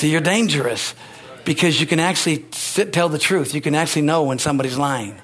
[0.00, 0.94] See, you're dangerous
[1.44, 3.52] because you can actually sit, tell the truth.
[3.52, 5.14] You can actually know when somebody's lying.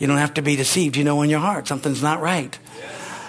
[0.00, 0.96] You don't have to be deceived.
[0.96, 2.58] You know in your heart something's not right.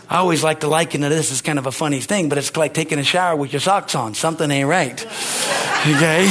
[0.10, 2.58] I always like to liken to this as kind of a funny thing, but it's
[2.58, 4.16] like taking a shower with your socks on.
[4.16, 5.06] Something ain't right.
[5.86, 6.26] Okay?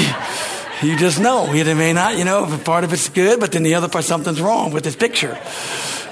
[0.82, 1.52] You just know.
[1.52, 4.40] It may not, you know, part of it's good, but then the other part, something's
[4.40, 5.38] wrong with this picture.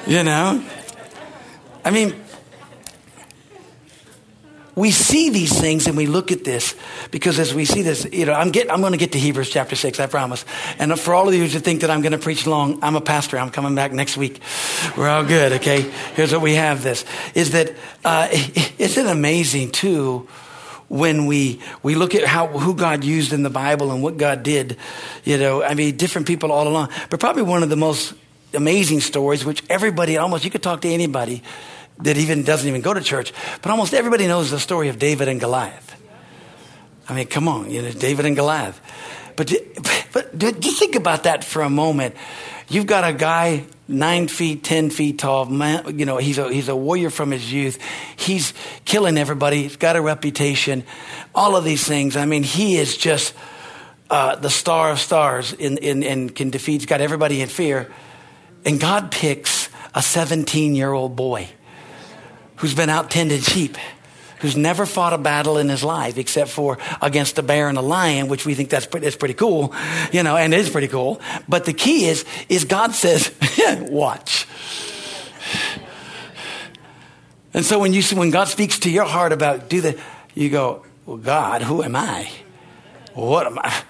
[0.06, 0.64] You know?
[1.84, 2.14] I mean,
[4.74, 6.74] we see these things and we look at this
[7.10, 9.76] because as we see this, you know, I'm, I'm going to get to Hebrews chapter
[9.76, 10.44] 6, I promise.
[10.78, 13.00] And for all of you who think that I'm going to preach long, I'm a
[13.00, 13.38] pastor.
[13.38, 14.40] I'm coming back next week.
[14.96, 15.82] We're all good, okay?
[16.14, 17.04] Here's what we have this,
[17.34, 18.28] is that, uh,
[18.78, 20.28] isn't it amazing too,
[20.88, 24.42] when we, we look at how, who God used in the Bible and what God
[24.42, 24.76] did,
[25.24, 26.90] you know, I mean, different people all along.
[27.08, 28.12] But probably one of the most
[28.52, 31.42] amazing stories, which everybody, almost, you could talk to anybody,
[32.02, 35.28] that even doesn't even go to church, but almost everybody knows the story of David
[35.28, 35.88] and Goliath.
[37.08, 38.80] I mean, come on, you know, David and Goliath.
[39.36, 39.52] But,
[40.12, 42.14] but just think about that for a moment.
[42.68, 45.46] You've got a guy nine feet, ten feet tall.
[45.46, 47.78] Man, you know, he's a he's a warrior from his youth.
[48.16, 49.64] He's killing everybody.
[49.64, 50.84] He's got a reputation.
[51.34, 52.16] All of these things.
[52.16, 53.34] I mean, he is just
[54.08, 56.80] uh, the star of stars in, in, and can defeat.
[56.80, 57.90] He's got everybody in fear.
[58.64, 61.48] And God picks a 17 year old boy
[62.62, 63.76] who's been out tending sheep
[64.38, 67.82] who's never fought a battle in his life except for against a bear and a
[67.82, 69.72] lion, which we think that's pretty, that's pretty cool,
[70.10, 71.20] you know, and it is pretty cool.
[71.48, 73.32] But the key is, is God says,
[73.80, 74.46] watch.
[77.54, 80.00] And so when you when God speaks to your heart about do the,
[80.34, 82.30] you go, well, God, who am I?
[83.14, 83.82] What am I?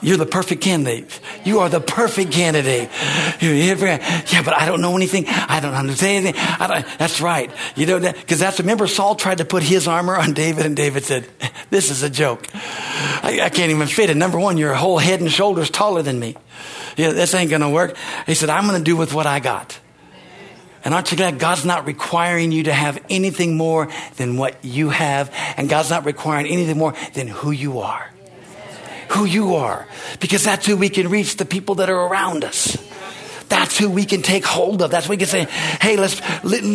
[0.00, 1.20] You're the perfect candidate.
[1.44, 2.88] You are the perfect candidate.
[3.42, 5.26] Yeah, but I don't know anything.
[5.26, 6.42] I don't understand anything.
[6.98, 7.50] that's right.
[7.74, 10.76] You know, that because that's, remember Saul tried to put his armor on David and
[10.76, 11.28] David said,
[11.70, 12.46] this is a joke.
[12.54, 14.16] I, I can't even fit it.
[14.16, 16.36] Number one, you're a whole head and shoulders taller than me.
[16.96, 17.96] Yeah, this ain't to work.
[18.26, 19.78] He said, I'm to do with what I got.
[20.84, 24.88] And aren't you glad God's not requiring you to have anything more than what you
[24.88, 25.34] have?
[25.56, 28.10] And God's not requiring anything more than who you are
[29.12, 29.86] who you are
[30.20, 32.76] because that's who we can reach the people that are around us.
[33.48, 34.90] That's who we can take hold of.
[34.90, 35.44] That's what we can say,
[35.80, 36.20] hey, let's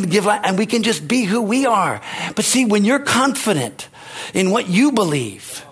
[0.05, 2.01] give life, and we can just be who we are.
[2.35, 3.89] But see, when you're confident
[4.33, 5.65] in what you believe,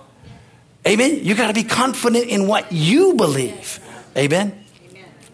[0.85, 3.79] amen, you got to be confident in what you believe.
[4.17, 4.58] Amen.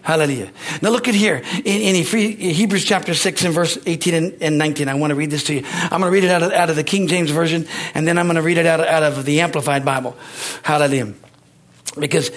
[0.06, 0.52] Hallelujah.
[0.84, 4.88] Now look at here in, in, Hebrews chapter 6 and verse 18 and, and, 19.
[4.88, 5.64] I want to read this to you.
[5.66, 8.20] I'm going to read it out of, out of the King James Version and then
[8.20, 10.16] I'm going to read it out of, out of the Amplified Bible.
[10.62, 11.16] Hallelujah.
[11.98, 12.30] Because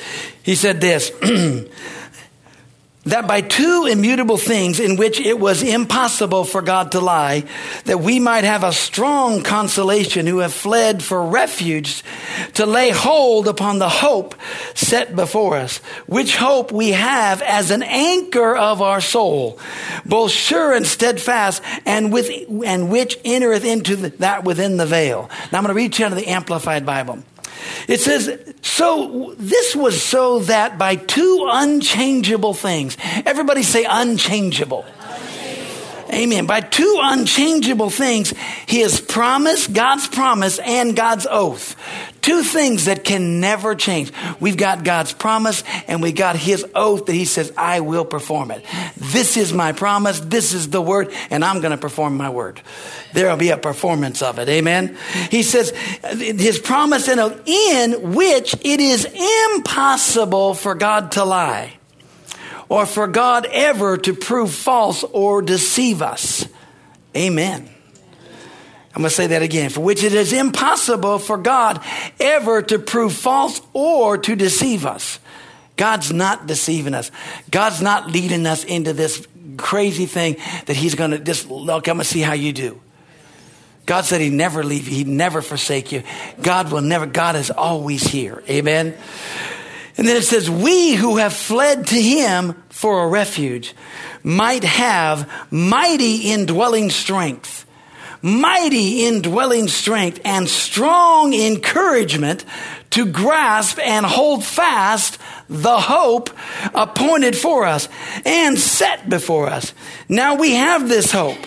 [0.42, 1.12] he said this
[3.10, 7.44] that by two immutable things in which it was impossible for God to lie,
[7.84, 12.02] that we might have a strong consolation who have fled for refuge
[12.54, 14.34] to lay hold upon the hope
[14.74, 19.58] set before us, which hope we have as an anchor of our soul,
[20.04, 22.30] both sure and steadfast, and with,
[22.64, 25.30] and which entereth into the, that within the veil.
[25.52, 27.22] Now I'm going to read you out of the Amplified Bible.
[27.88, 34.84] It says, so this was so that by two unchangeable things, everybody say unchangeable.
[36.12, 36.46] Amen.
[36.46, 38.32] By two unchangeable things,
[38.66, 41.76] His promise, God's promise, and God's oath.
[42.22, 44.12] Two things that can never change.
[44.40, 48.50] We've got God's promise and we got His oath that He says, I will perform
[48.50, 48.64] it.
[48.96, 50.20] This is my promise.
[50.20, 52.60] This is the word and I'm going to perform my word.
[53.12, 54.48] There'll be a performance of it.
[54.48, 54.98] Amen.
[55.30, 59.06] He says, His promise and oath in which it is
[59.54, 61.77] impossible for God to lie
[62.68, 66.46] or for God ever to prove false or deceive us.
[67.16, 67.68] Amen.
[68.94, 69.70] I'm going to say that again.
[69.70, 71.82] For which it is impossible for God
[72.18, 75.20] ever to prove false or to deceive us.
[75.76, 77.10] God's not deceiving us.
[77.50, 79.26] God's not leading us into this
[79.56, 82.80] crazy thing that He's going to just look, I'm going to see how you do.
[83.86, 86.02] God said He'd never leave you, He'd never forsake you.
[86.42, 88.42] God will never, God is always here.
[88.48, 88.94] Amen.
[89.98, 93.74] And then it says, we who have fled to him for a refuge
[94.22, 97.66] might have mighty indwelling strength,
[98.22, 102.44] mighty indwelling strength and strong encouragement
[102.90, 106.30] to grasp and hold fast the hope
[106.74, 107.88] appointed for us
[108.24, 109.74] and set before us.
[110.08, 111.44] Now we have this hope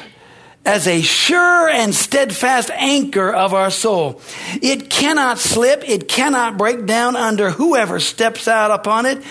[0.65, 4.21] as a sure and steadfast anchor of our soul.
[4.61, 5.87] It cannot slip.
[5.87, 9.23] It cannot break down under whoever steps out upon it.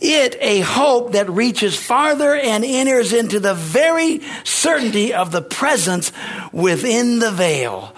[0.00, 6.10] It a hope that reaches farther and enters into the very certainty of the presence
[6.52, 7.94] within the veil.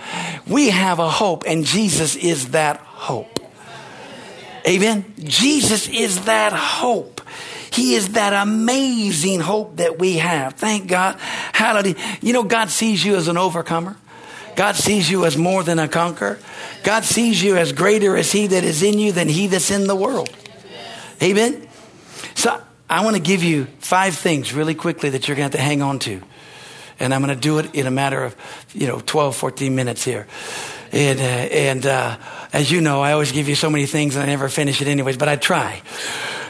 [0.46, 3.40] We have a hope and Jesus is that hope.
[4.66, 5.04] Amen.
[5.18, 7.13] Jesus is that hope.
[7.74, 10.54] He is that amazing hope that we have.
[10.54, 11.18] Thank God.
[11.18, 11.96] Hallelujah.
[12.20, 13.96] You know, God sees you as an overcomer.
[14.54, 16.38] God sees you as more than a conqueror.
[16.84, 19.88] God sees you as greater as He that is in you than He that's in
[19.88, 20.30] the world.
[21.20, 21.66] Amen.
[22.37, 25.64] So I want to give you five things really quickly that you're going to have
[25.64, 26.22] to hang on to.
[27.00, 28.37] And I'm going to do it in a matter of,
[28.72, 30.28] you know, 12, 14 minutes here.
[30.92, 32.18] And, uh, and uh,
[32.52, 34.87] as you know, I always give you so many things and I never finish it
[34.87, 35.82] anyways, but I try.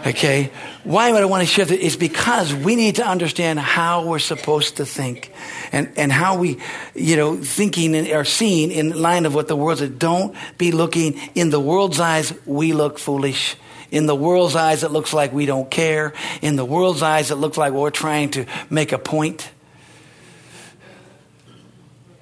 [0.07, 0.51] Okay?
[0.85, 1.81] Why would I want to shift it?
[1.81, 5.33] It's because we need to understand how we're supposed to think
[5.73, 6.59] and, and how we,
[6.95, 9.91] you know, thinking and are seeing in line of what the world says.
[9.91, 13.57] Don't be looking in the world's eyes, we look foolish.
[13.91, 16.13] In the world's eyes, it looks like we don't care.
[16.43, 19.51] In the world's eyes, it looks like we're trying to make a point.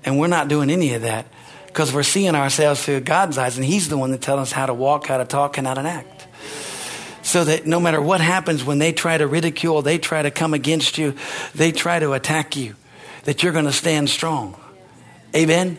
[0.04, 1.26] And we're not doing any of that.
[1.72, 4.66] because we're seeing ourselves through God's eyes, and He's the one that tells us how
[4.66, 6.11] to walk, how to talk, and how to act.
[7.22, 10.54] So that no matter what happens when they try to ridicule, they try to come
[10.54, 11.14] against you,
[11.54, 12.74] they try to attack you,
[13.24, 14.58] that you're going to stand strong.
[15.34, 15.78] Amen?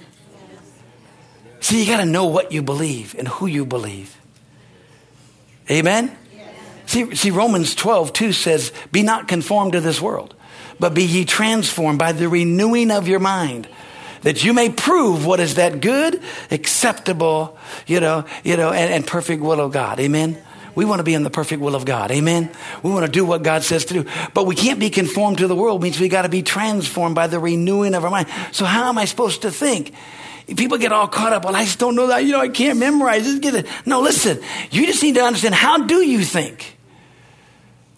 [1.60, 4.18] See, you got to know what you believe and who you believe.
[5.70, 6.16] Amen?
[6.86, 10.36] See, see, Romans 12, 2 says, Be not conformed to this world,
[10.80, 13.68] but be ye transformed by the renewing of your mind
[14.24, 19.06] that you may prove what is that good, acceptable, you know, you know, and, and
[19.06, 20.00] perfect will of God.
[20.00, 20.38] Amen.
[20.76, 22.12] We want to be in the perfect will of God.
[22.12, 22.50] Amen.
[22.82, 24.06] We want to do what God says to do.
[24.34, 27.28] But we can't be conformed to the world means we got to be transformed by
[27.28, 28.28] the renewing of our mind.
[28.52, 29.94] So how am I supposed to think?
[30.48, 31.46] People get all caught up.
[31.46, 32.26] Well, I just don't know that.
[32.26, 33.24] You know, I can't memorize.
[33.24, 33.68] Just get it.
[33.86, 34.42] No, listen.
[34.72, 36.78] You just need to understand how do you think?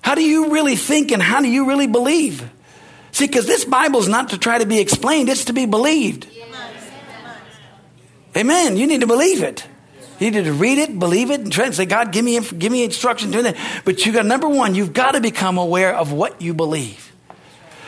[0.01, 2.47] How do you really think and how do you really believe?
[3.11, 6.27] See, because this Bible is not to try to be explained, it's to be believed.
[8.37, 8.75] Amen.
[8.75, 9.65] You need to believe it.
[10.19, 12.71] You need to read it, believe it, and try and say, God, give me, give
[12.71, 13.57] me instruction doing that.
[13.83, 17.11] But you got, number one, you've got to become aware of what you believe.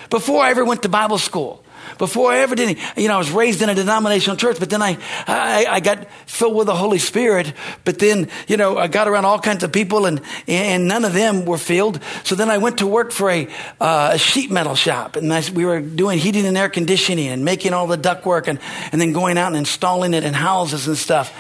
[0.09, 1.63] Before I ever went to Bible school,
[1.97, 4.81] before I ever did, you know, I was raised in a denominational church, but then
[4.81, 7.53] I, I, I, got filled with the Holy Spirit.
[7.85, 11.13] But then, you know, I got around all kinds of people, and and none of
[11.13, 11.99] them were filled.
[12.23, 13.47] So then I went to work for a,
[13.79, 17.45] uh, a sheet metal shop, and I, we were doing heating and air conditioning and
[17.45, 18.59] making all the duct work, and
[18.91, 21.33] and then going out and installing it in houses and stuff.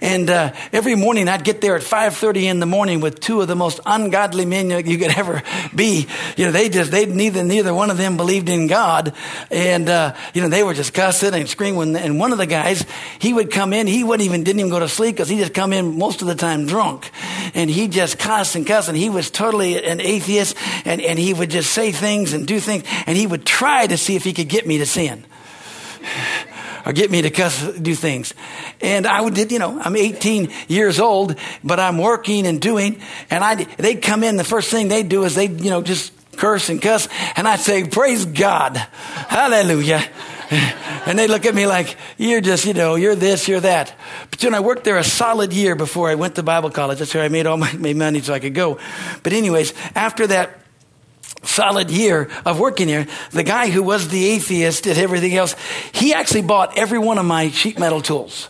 [0.00, 3.40] And uh, every morning I'd get there at five thirty in the morning with two
[3.40, 5.42] of the most ungodly men you could ever
[5.74, 6.06] be.
[6.36, 9.14] You know, they just they neither neither one of them believed in God,
[9.50, 11.96] and uh, Uh, you know, they were just cussing and screaming.
[11.96, 12.84] And one of the guys,
[13.18, 15.54] he would come in, he wouldn't even, didn't even go to sleep because he just
[15.54, 17.10] come in most of the time drunk.
[17.54, 21.32] And he just cussed and cussed and he was totally an atheist and, and he
[21.32, 24.32] would just say things and do things and he would try to see if he
[24.32, 25.24] could get me to sin
[26.86, 28.34] or get me to cuss, do things.
[28.80, 33.42] And I would, you know, I'm 18 years old, but I'm working and doing, and
[33.44, 36.68] I, they'd come in, the first thing they'd do is they'd, you know, just curse
[36.68, 38.76] and cuss, and I'd say, Praise God.
[38.76, 40.04] Hallelujah.
[41.06, 43.94] And they look at me like, You're just, you know, you're this, you're that.
[44.30, 46.98] But you know, I worked there a solid year before I went to Bible college.
[46.98, 48.78] That's where I made all my made money so I could go.
[49.22, 50.60] But, anyways, after that,
[51.42, 55.54] solid year of working here, the guy who was the atheist did everything else.
[55.92, 58.48] He actually bought every one of my sheet metal tools.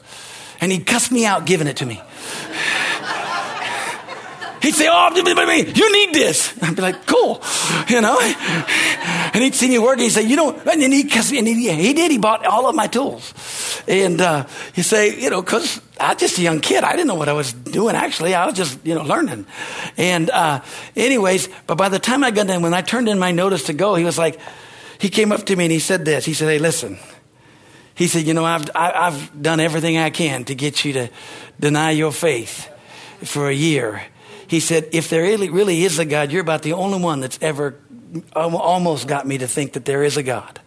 [0.60, 2.00] And he cussed me out giving it to me.
[4.64, 6.54] He'd say, Oh, you need this.
[6.62, 7.42] I'd be like, Cool,
[7.86, 8.18] you know?
[8.18, 10.04] And he'd see me working.
[10.04, 12.10] He'd say, You don't, and he, and he, he did.
[12.10, 13.34] He bought all of my tools.
[13.86, 16.82] And uh, he'd say, You know, because I was just a young kid.
[16.82, 18.34] I didn't know what I was doing, actually.
[18.34, 19.44] I was just, you know, learning.
[19.98, 20.62] And, uh,
[20.96, 23.74] anyways, but by the time I got in, when I turned in my notice to
[23.74, 24.40] go, he was like,
[24.96, 26.24] He came up to me and he said this.
[26.24, 26.98] He said, Hey, listen.
[27.94, 30.86] He said, You know, I've, I, have i have done everything I can to get
[30.86, 31.10] you to
[31.60, 32.70] deny your faith
[33.24, 34.04] for a year.
[34.48, 37.76] He said, if there really, is a God, you're about the only one that's ever
[38.34, 40.60] almost got me to think that there is a God.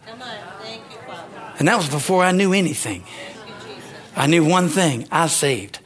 [1.58, 3.04] and that was before I knew anything.
[4.16, 5.78] I knew one thing I saved.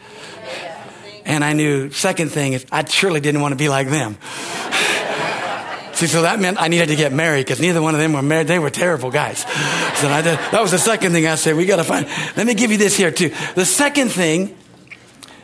[1.24, 4.16] And I knew, second thing is, I surely didn't want to be like them.
[5.92, 8.22] See, so that meant I needed to get married because neither one of them were
[8.22, 8.48] married.
[8.48, 9.40] They were terrible guys.
[9.40, 11.54] So did, that was the second thing I said.
[11.54, 12.08] We got to find.
[12.36, 13.30] Let me give you this here too.
[13.54, 14.56] The second thing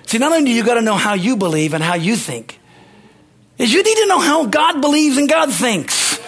[0.08, 2.58] See, not only do you got to know how you believe and how you think,
[3.58, 6.18] is you need to know how God believes and God thinks.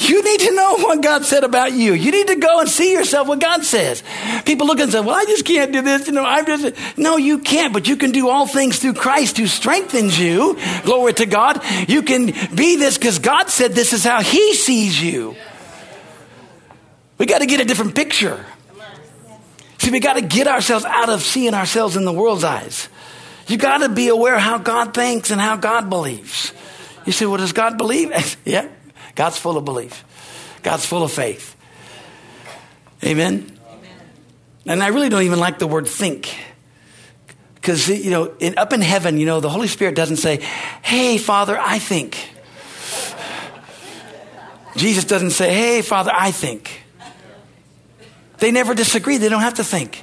[0.00, 1.94] You need to know what God said about you.
[1.94, 4.02] You need to go and see yourself what God says.
[4.44, 6.08] People look and say, well, I just can't do this.
[6.08, 9.38] You know, I'm just, no, you can't, but you can do all things through Christ
[9.38, 10.58] who strengthens you.
[10.84, 11.62] Glory to God.
[11.88, 15.36] You can be this because God said this is how he sees you.
[17.16, 18.44] We got to get a different picture.
[19.78, 22.90] See, we got to get ourselves out of seeing ourselves in the world's eyes.
[23.46, 26.52] You got to be aware how God thinks and how God believes.
[27.04, 28.36] You say, well, does God believe?
[28.44, 28.68] yeah,
[29.14, 30.04] God's full of belief.
[30.62, 31.56] God's full of faith.
[33.04, 33.58] Amen?
[33.68, 33.90] Amen.
[34.66, 36.32] And I really don't even like the word think.
[37.54, 40.36] Because, you know, in, up in heaven, you know, the Holy Spirit doesn't say,
[40.82, 42.30] hey, Father, I think.
[44.76, 46.82] Jesus doesn't say, hey, Father, I think.
[48.38, 49.18] They never disagree.
[49.18, 50.02] They don't have to think.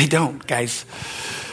[0.00, 0.86] They don't, guys.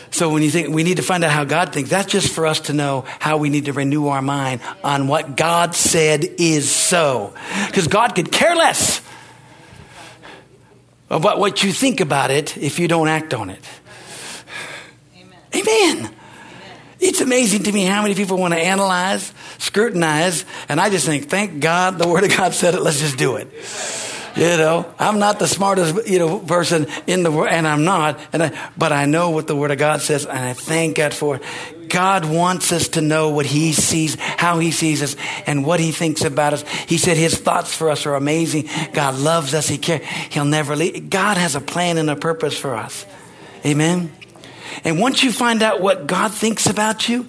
[0.10, 2.48] So when you think we need to find out how God thinks, that's just for
[2.48, 6.72] us to know how we need to renew our mind on what God said is
[6.72, 7.34] so.
[7.66, 9.02] Because God could care less
[11.10, 13.66] about what you think about it if you don't act on it.
[15.54, 15.98] Amen.
[15.98, 16.16] Amen.
[17.02, 21.30] It's amazing to me how many people want to analyze, scrutinize, and I just think,
[21.30, 23.50] thank God the Word of God said it, let's just do it.
[24.38, 28.20] You know, I'm not the smartest, you know, person in the world, and I'm not,
[28.32, 31.12] and I, but I know what the Word of God says, and I thank God
[31.12, 31.90] for it.
[31.90, 35.16] God wants us to know what He sees, how He sees us,
[35.48, 36.62] and what He thinks about us.
[36.88, 38.70] He said His thoughts for us are amazing.
[38.94, 39.68] God loves us.
[39.68, 40.06] He cares.
[40.06, 41.10] He'll never leave.
[41.10, 43.08] God has a plan and a purpose for us.
[43.66, 44.12] Amen.
[44.84, 47.28] And once you find out what God thinks about you,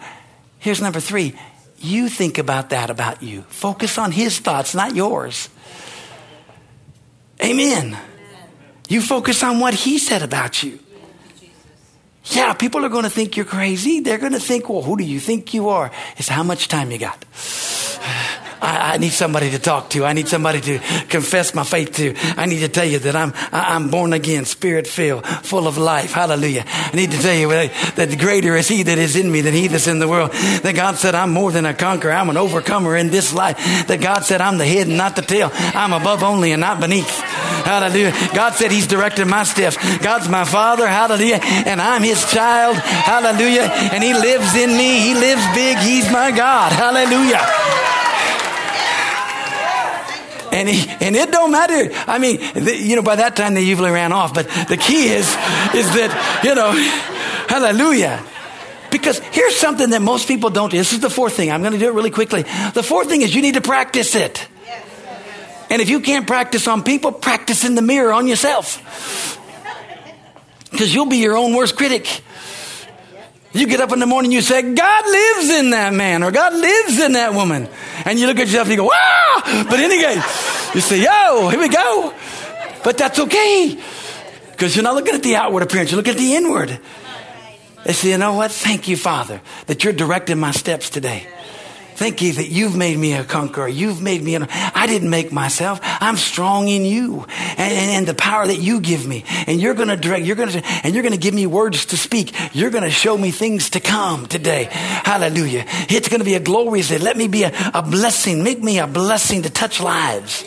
[0.58, 1.34] here's number three.
[1.78, 3.42] You think about that about you.
[3.48, 5.48] Focus on His thoughts, not yours.
[7.42, 7.96] Amen.
[8.88, 10.78] You focus on what he said about you.
[12.30, 14.00] Yeah, people are going to think you're crazy.
[14.00, 15.90] They're going to think, well, who do you think you are?
[16.16, 17.24] It's how much time you got.
[18.60, 20.04] I, I, need somebody to talk to.
[20.04, 20.78] I need somebody to
[21.08, 22.14] confess my faith to.
[22.36, 25.78] I need to tell you that I'm, I, am born again, spirit filled, full of
[25.78, 26.12] life.
[26.12, 26.64] Hallelujah.
[26.66, 29.68] I need to tell you that greater is he that is in me than he
[29.68, 30.32] that's in the world.
[30.32, 32.10] That God said I'm more than a conqueror.
[32.10, 33.58] I'm an overcomer in this life.
[33.86, 35.50] That God said I'm the head and not the tail.
[35.54, 37.22] I'm above only and not beneath.
[37.64, 38.12] Hallelujah.
[38.34, 39.76] God said he's directed my steps.
[39.98, 40.86] God's my father.
[40.86, 41.40] Hallelujah.
[41.42, 42.76] And I'm his child.
[42.76, 43.62] Hallelujah.
[43.92, 45.00] And he lives in me.
[45.00, 45.78] He lives big.
[45.78, 46.72] He's my God.
[46.72, 47.44] Hallelujah.
[50.50, 51.90] And, he, and it don't matter.
[52.06, 54.34] I mean, the, you know, by that time they usually ran off.
[54.34, 55.28] But the key is,
[55.74, 56.72] is that, you know,
[57.48, 58.24] hallelujah.
[58.90, 60.78] Because here's something that most people don't do.
[60.78, 61.50] This is the fourth thing.
[61.50, 62.42] I'm going to do it really quickly.
[62.42, 64.48] The fourth thing is you need to practice it.
[65.70, 68.82] And if you can't practice on people, practice in the mirror on yourself.
[70.70, 72.22] Because you'll be your own worst critic.
[73.52, 76.52] You get up in the morning, you say, God lives in that man or God
[76.54, 77.68] lives in that woman.
[78.04, 79.64] And you look at yourself and you go, wow!
[79.68, 80.14] But anyway,
[80.74, 82.14] you say, yo, here we go.
[82.84, 83.78] But that's okay.
[84.50, 86.78] Because you're not looking at the outward appearance, you're looking at the inward.
[87.84, 88.52] They say, you know what?
[88.52, 91.26] Thank you, Father, that you're directing my steps today.
[91.98, 93.66] Thank you that you've made me a conqueror.
[93.66, 95.80] You've made me, an, I didn't make myself.
[95.82, 99.24] I'm strong in you and, and, and the power that you give me.
[99.48, 101.86] And you're going to direct, you're going to, and you're going to give me words
[101.86, 102.36] to speak.
[102.54, 104.68] You're going to show me things to come today.
[104.70, 105.64] Hallelujah.
[105.90, 106.98] It's going to be a glorious day.
[106.98, 108.44] Let me be a, a blessing.
[108.44, 110.44] Make me a blessing to touch lives.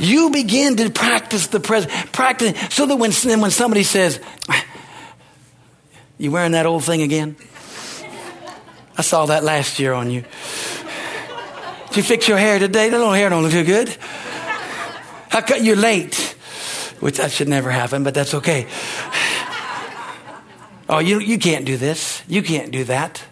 [0.00, 4.18] You begin to practice the present, practice so that when, when somebody says,
[6.18, 7.36] you wearing that old thing again?
[8.96, 10.24] I saw that last year on you.
[11.88, 12.88] Did you fix your hair today?
[12.88, 13.88] That little hair don't look too good.
[15.28, 16.16] How cut you late?
[17.00, 18.66] Which that should never happen, but that's okay.
[20.88, 22.22] Oh, you, you can't do this.
[22.26, 23.22] You can't do that.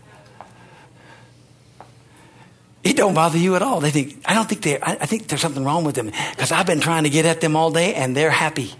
[2.84, 3.80] It don't bother you at all.
[3.80, 6.52] They think, I don't think they, I, I think there's something wrong with them because
[6.52, 8.72] I've been trying to get at them all day and they're happy.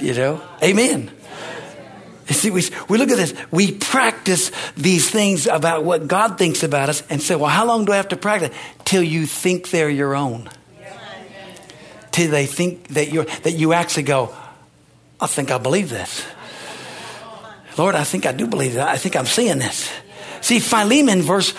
[0.00, 1.10] you know, amen.
[2.30, 3.34] See, we, we look at this.
[3.50, 7.84] We practice these things about what God thinks about us and say, well, how long
[7.84, 8.56] do I have to practice?
[8.84, 10.48] Till you think they're your own.
[12.12, 14.34] Till they think that you're, that you actually go,
[15.20, 16.24] I think I believe this.
[17.76, 18.88] Lord, I think I do believe that.
[18.88, 19.90] I think I'm seeing this.
[20.40, 21.52] See, Philemon verse,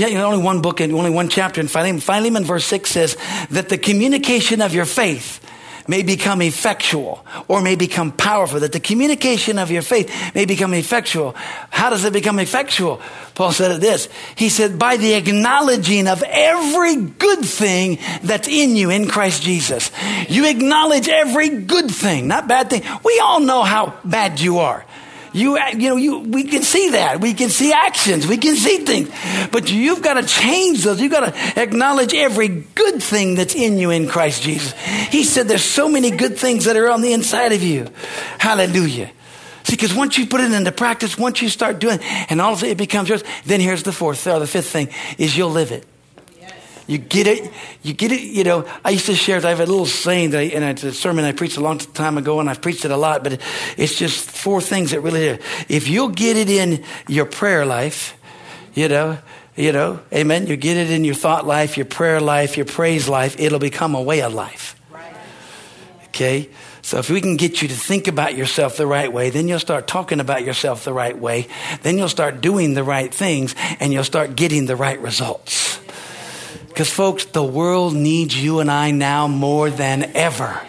[0.00, 2.00] only one book and only one chapter in Philemon.
[2.00, 3.16] Philemon verse six says
[3.50, 5.44] that the communication of your faith
[5.88, 10.74] may become effectual or may become powerful, that the communication of your faith may become
[10.74, 11.34] effectual.
[11.70, 13.00] How does it become effectual?
[13.34, 14.08] Paul said it this.
[14.36, 19.90] He said, by the acknowledging of every good thing that's in you in Christ Jesus.
[20.28, 22.82] You acknowledge every good thing, not bad thing.
[23.04, 24.84] We all know how bad you are.
[25.32, 27.20] You, you know, you, we can see that.
[27.20, 28.26] We can see actions.
[28.26, 29.10] We can see things.
[29.50, 31.00] But you've got to change those.
[31.00, 34.72] You've got to acknowledge every good thing that's in you in Christ Jesus.
[35.10, 37.88] He said there's so many good things that are on the inside of you.
[38.38, 39.10] Hallelujah.
[39.64, 42.54] See, because once you put it into practice, once you start doing it, and all
[42.54, 45.72] of it becomes yours, then here's the fourth or the fifth thing is you'll live
[45.72, 45.84] it.
[46.88, 47.52] You get it.
[47.82, 48.22] You get it.
[48.22, 49.36] You know, I used to share.
[49.46, 51.78] I have a little saying that, I, and it's a sermon I preached a long
[51.78, 53.22] time ago, and I've preached it a lot.
[53.22, 53.40] But
[53.76, 55.36] it's just four things that really.
[55.36, 55.42] Do.
[55.68, 58.18] If you'll get it in your prayer life,
[58.74, 59.18] you know,
[59.54, 60.46] you know, amen.
[60.46, 63.38] You get it in your thought life, your prayer life, your praise life.
[63.38, 64.74] It'll become a way of life.
[66.06, 66.48] Okay.
[66.80, 69.58] So if we can get you to think about yourself the right way, then you'll
[69.58, 71.48] start talking about yourself the right way.
[71.82, 75.67] Then you'll start doing the right things, and you'll start getting the right results.
[76.78, 80.64] Because, folks, the world needs you and I now more than ever.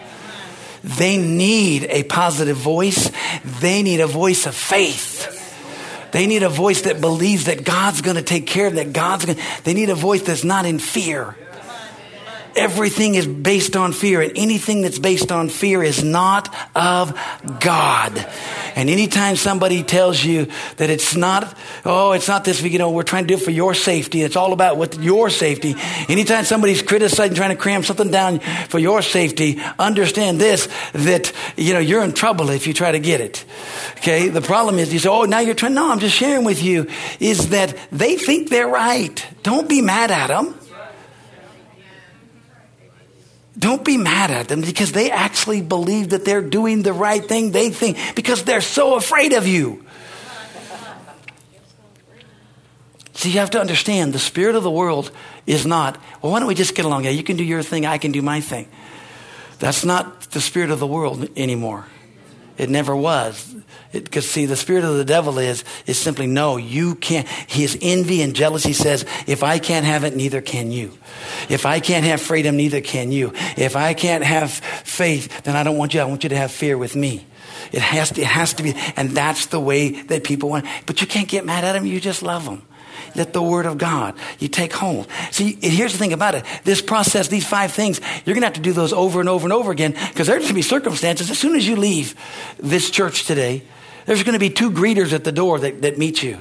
[0.84, 3.12] They need a positive voice,
[3.60, 6.10] they need a voice of faith.
[6.12, 9.26] They need a voice that believes that God's going to take care of that God's
[9.26, 11.36] going they need a voice that's not in fear.
[12.56, 17.18] Everything is based on fear, and anything that's based on fear is not of
[17.60, 18.26] God.
[18.76, 20.48] And anytime somebody tells you
[20.78, 23.52] that it's not, oh, it's not this, you know, we're trying to do it for
[23.52, 25.76] your safety, it's all about what your safety.
[26.08, 28.40] Anytime somebody's criticizing, trying to cram something down
[28.70, 33.00] for your safety, understand this, that, you know, you're in trouble if you try to
[33.00, 33.46] get it.
[33.98, 34.30] Okay?
[34.30, 36.88] The problem is, you say, oh, now you're trying, no, I'm just sharing with you,
[37.20, 39.26] is that they think they're right.
[39.44, 40.59] Don't be mad at them.
[43.60, 47.52] Don't be mad at them because they actually believe that they're doing the right thing.
[47.52, 49.86] They think because they're so afraid of you.
[53.14, 55.12] See, you have to understand the spirit of the world
[55.46, 57.04] is not, well, why don't we just get along?
[57.04, 58.70] Yeah, you can do your thing, I can do my thing.
[59.60, 61.86] That's not the spirit of the world anymore.
[62.58, 63.56] It never was.
[63.92, 67.28] Because see, the spirit of the devil is is simply no, you can't.
[67.28, 70.98] His envy and jealousy says, if I can't have it, neither can you.
[71.50, 73.34] If I can't have freedom, neither can you.
[73.58, 76.02] If I can't have faith, then I don't want you.
[76.02, 77.26] I want you to have fear with me.
[77.72, 80.66] It has to, it has to be, and that's the way that people want.
[80.86, 81.86] But you can't get mad at them.
[81.86, 82.64] You just love them.
[83.16, 85.08] Let the word of God, you take hold.
[85.32, 86.46] See, here's the thing about it.
[86.64, 89.46] This process, these five things, you're going to have to do those over and over
[89.46, 91.32] and over again because there's going to be circumstances.
[91.32, 92.16] As soon as you leave
[92.60, 93.64] this church today,
[94.10, 96.40] there's going to be two greeters at the door that, that meet you.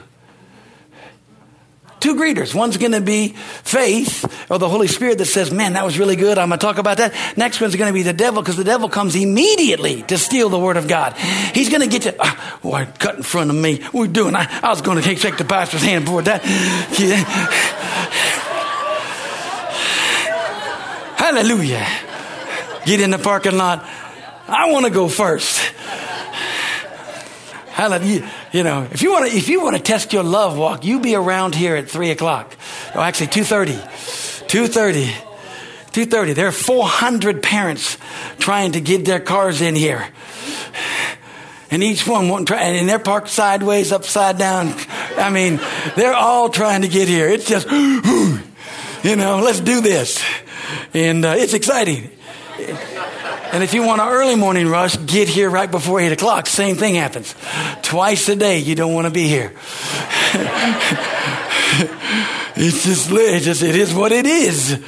[2.01, 2.55] Two greeters.
[2.55, 6.17] One's going to be faith or the Holy Spirit that says, Man, that was really
[6.17, 6.39] good.
[6.39, 7.13] I'm going to talk about that.
[7.37, 10.59] Next one's going to be the devil because the devil comes immediately to steal the
[10.59, 11.15] word of God.
[11.53, 12.13] He's going to get you.
[12.19, 13.83] Oh, boy, cut in front of me.
[13.83, 14.35] What are we doing?
[14.35, 16.43] I, I was going to take the pastor's hand for that.
[16.99, 17.23] Yeah.
[21.19, 21.87] Hallelujah.
[22.87, 23.87] Get in the parking lot.
[24.49, 25.75] I want to go first.
[27.79, 28.29] Hallelujah.
[28.51, 30.99] You know, if you want to, if you want to test your love walk, you
[30.99, 32.57] be around here at three o'clock.
[32.93, 33.79] Oh, actually, two thirty.
[34.49, 35.09] Two thirty.
[35.93, 37.97] 2.30 there are 400 parents
[38.39, 40.07] trying to get their cars in here
[41.71, 44.75] and each one won't try and they're parked sideways upside down
[45.17, 45.59] i mean
[45.97, 47.69] they're all trying to get here it's just
[49.03, 50.23] you know let's do this
[50.93, 52.11] and uh, it's exciting
[53.53, 56.47] and if you want an early morning rush, get here right before 8 o'clock.
[56.47, 57.35] Same thing happens.
[57.83, 59.53] Twice a day, you don't want to be here.
[62.57, 64.79] it's just, just, it is what it is.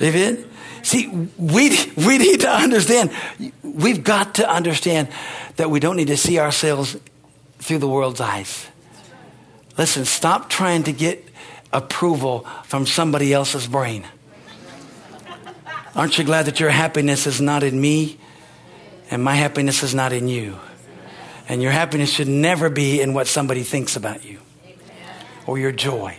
[0.00, 0.44] Amen?
[0.82, 3.10] See, we, we need to understand,
[3.62, 5.08] we've got to understand
[5.56, 6.96] that we don't need to see ourselves
[7.58, 8.66] through the world's eyes.
[9.76, 11.24] Listen, stop trying to get
[11.72, 14.04] approval from somebody else's brain.
[15.96, 18.18] Aren't you glad that your happiness is not in me
[19.10, 20.58] and my happiness is not in you?
[21.48, 24.40] And your happiness should never be in what somebody thinks about you
[25.46, 26.18] or your joy.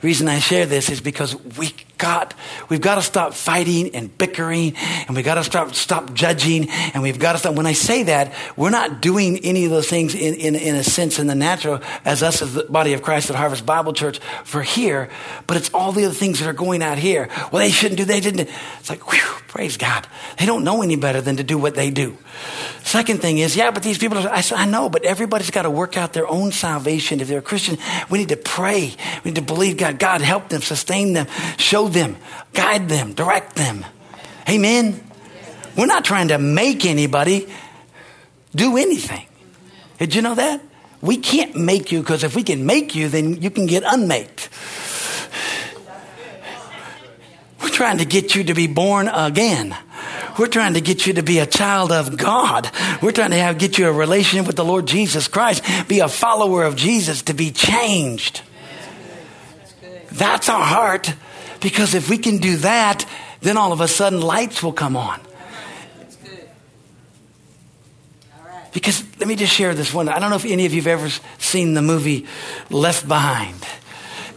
[0.00, 1.72] The reason I share this is because we
[2.02, 2.34] got,
[2.68, 4.74] we've got to stop fighting and bickering
[5.06, 7.54] and we've got to stop, stop judging and we've got to stop.
[7.54, 10.82] When I say that, we're not doing any of those things in, in, in a
[10.82, 14.18] sense in the natural as us as the body of Christ at Harvest Bible Church
[14.42, 15.10] for here,
[15.46, 17.28] but it's all the other things that are going out here.
[17.52, 18.50] Well, they shouldn't do, they didn't.
[18.80, 20.06] It's like, whew, praise God.
[20.38, 22.18] They don't know any better than to do what they do.
[22.84, 25.62] Second thing is, yeah, but these people, are, I, said, I know, but everybody's got
[25.62, 27.20] to work out their own salvation.
[27.20, 27.78] If they're a Christian,
[28.10, 28.94] we need to pray.
[29.24, 29.98] We need to believe God.
[29.98, 31.26] God, help them, sustain them,
[31.58, 32.16] show them,
[32.52, 33.84] guide them, direct them.
[34.48, 35.00] Amen.
[35.76, 37.48] We're not trying to make anybody
[38.54, 39.26] do anything.
[39.98, 40.60] Did you know that?
[41.00, 44.48] We can't make you because if we can make you, then you can get unmaked.
[47.60, 49.76] We're trying to get you to be born again.
[50.38, 52.70] We're trying to get you to be a child of God.
[53.02, 56.08] We're trying to have, get you a relationship with the Lord Jesus Christ, be a
[56.08, 58.42] follower of Jesus, to be changed.
[60.10, 61.14] That's our heart.
[61.62, 63.06] Because if we can do that,
[63.40, 65.20] then all of a sudden lights will come on.
[68.72, 70.08] Because let me just share this one.
[70.08, 71.08] I don't know if any of you have ever
[71.38, 72.26] seen the movie
[72.70, 73.66] Left Behind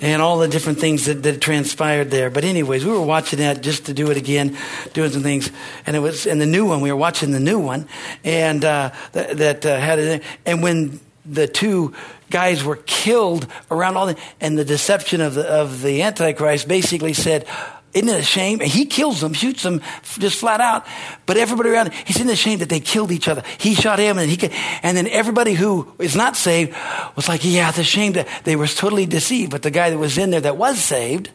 [0.02, 2.30] and all the different things that, that transpired there.
[2.30, 4.58] But anyways, we were watching that just to do it again,
[4.94, 5.50] doing some things,
[5.86, 6.82] and it was in the new one.
[6.82, 7.88] We were watching the new one,
[8.24, 10.24] and uh, that, that uh, had it.
[10.46, 11.94] And when the two
[12.30, 17.14] guys were killed around all the, and the deception of the, of the Antichrist basically
[17.14, 17.48] said,
[17.94, 18.60] isn't it a shame?
[18.60, 19.82] And he kills them, shoots them
[20.20, 20.86] just flat out.
[21.26, 23.42] But everybody around, he's in the shame that they killed each other.
[23.58, 24.52] He shot him and he,
[24.84, 26.76] and then everybody who is not saved
[27.16, 29.52] was like, yeah, it's a shame that they were totally deceived.
[29.52, 31.30] But the guy that was in there that was saved,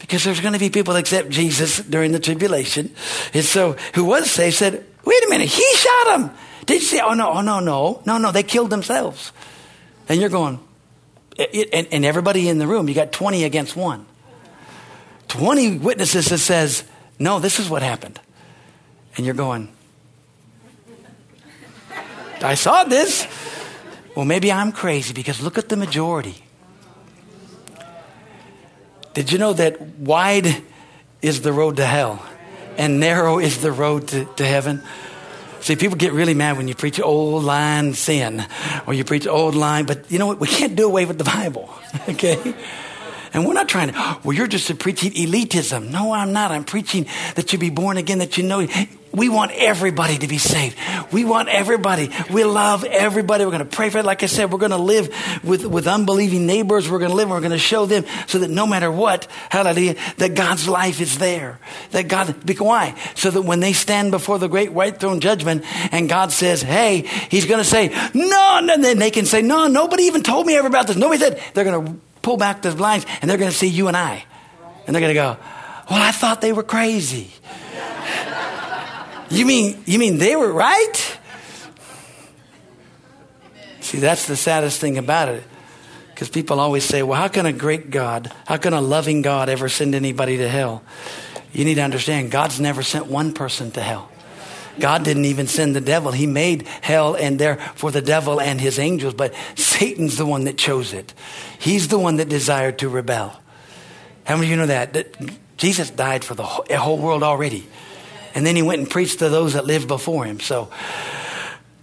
[0.00, 2.92] because there's going to be people that accept Jesus during the tribulation.
[3.32, 6.30] And so who was saved said, wait a minute, he shot him.
[6.66, 9.32] Did you say, oh no, oh no, no, no, no, they killed themselves.
[10.08, 10.58] And you're going,
[11.36, 14.06] it, and, and everybody in the room, you got 20 against one.
[15.28, 16.84] 20 witnesses that says,
[17.18, 18.18] no, this is what happened.
[19.16, 19.68] And you're going,
[22.42, 23.26] I saw this.
[24.14, 26.36] Well, maybe I'm crazy because look at the majority.
[29.14, 30.62] Did you know that wide
[31.20, 32.24] is the road to hell
[32.76, 34.82] and narrow is the road to, to heaven?
[35.60, 38.46] See, people get really mad when you preach old line sin
[38.86, 40.40] or you preach old line, but you know what?
[40.40, 41.68] We can't do away with the Bible,
[42.08, 42.54] okay?
[43.32, 45.90] And we're not trying to, well, you're just preaching elitism.
[45.90, 46.50] No, I'm not.
[46.50, 48.66] I'm preaching that you be born again, that you know.
[49.18, 50.78] We want everybody to be saved.
[51.12, 52.10] We want everybody.
[52.30, 53.44] We love everybody.
[53.44, 54.04] We're going to pray for it.
[54.04, 55.12] Like I said, we're going to live
[55.42, 56.88] with, with unbelieving neighbors.
[56.88, 57.28] We're going to live.
[57.28, 61.18] We're going to show them so that no matter what, hallelujah, that God's life is
[61.18, 61.58] there.
[61.90, 62.28] That God,
[62.60, 62.94] why?
[63.16, 67.00] So that when they stand before the great white throne judgment and God says, hey,
[67.30, 70.56] he's going to say, no, and then they can say, no, nobody even told me
[70.56, 70.96] ever about this.
[70.96, 73.88] Nobody said, they're going to pull back the blinds and they're going to see you
[73.88, 74.24] and I.
[74.86, 75.36] And they're going to go,
[75.90, 77.32] well, I thought they were crazy.
[79.30, 81.18] You mean, you mean they were right?
[83.80, 85.42] See, that's the saddest thing about it.
[86.10, 89.48] Because people always say, well, how can a great God, how can a loving God
[89.48, 90.82] ever send anybody to hell?
[91.52, 94.10] You need to understand, God's never sent one person to hell.
[94.78, 96.12] God didn't even send the devil.
[96.12, 100.44] He made hell and there for the devil and his angels, but Satan's the one
[100.44, 101.14] that chose it.
[101.58, 103.40] He's the one that desired to rebel.
[104.24, 104.92] How many of you know that?
[104.92, 105.16] that
[105.56, 107.66] Jesus died for the whole world already.
[108.34, 110.40] And then he went and preached to those that lived before him.
[110.40, 110.70] So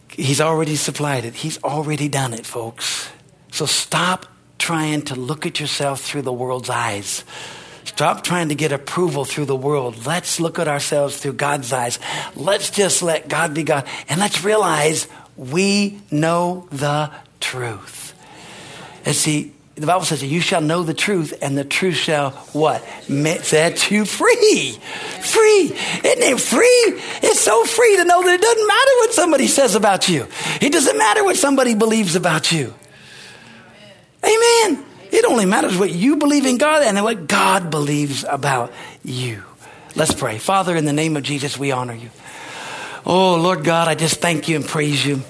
[0.10, 1.36] he's already supplied it.
[1.36, 3.10] He's already done it, folks.
[3.52, 4.26] So stop
[4.58, 7.24] trying to look at yourself through the world's eyes.
[7.84, 10.06] Stop trying to get approval through the world.
[10.06, 12.00] Let's look at ourselves through God's eyes.
[12.36, 13.88] Let's just let God be God.
[14.10, 18.14] And let's realize we know the truth.
[19.06, 22.32] And see, the Bible says, that You shall know the truth, and the truth shall
[22.54, 22.84] what?
[23.44, 24.72] Set you free.
[24.72, 25.64] Free.
[25.64, 27.02] Isn't it free?
[27.22, 30.28] It's so free to know that it doesn't matter what somebody says about you,
[30.62, 32.74] it doesn't matter what somebody believes about you.
[34.24, 34.84] Amen.
[35.12, 38.74] It only matters what you believe in God and what God believes about
[39.04, 39.44] you.
[39.96, 40.40] Let's pray.
[40.40, 42.10] Father, in the name of Jesus, we honor you.
[43.06, 45.22] Oh, Lord God, I just thank you and praise you.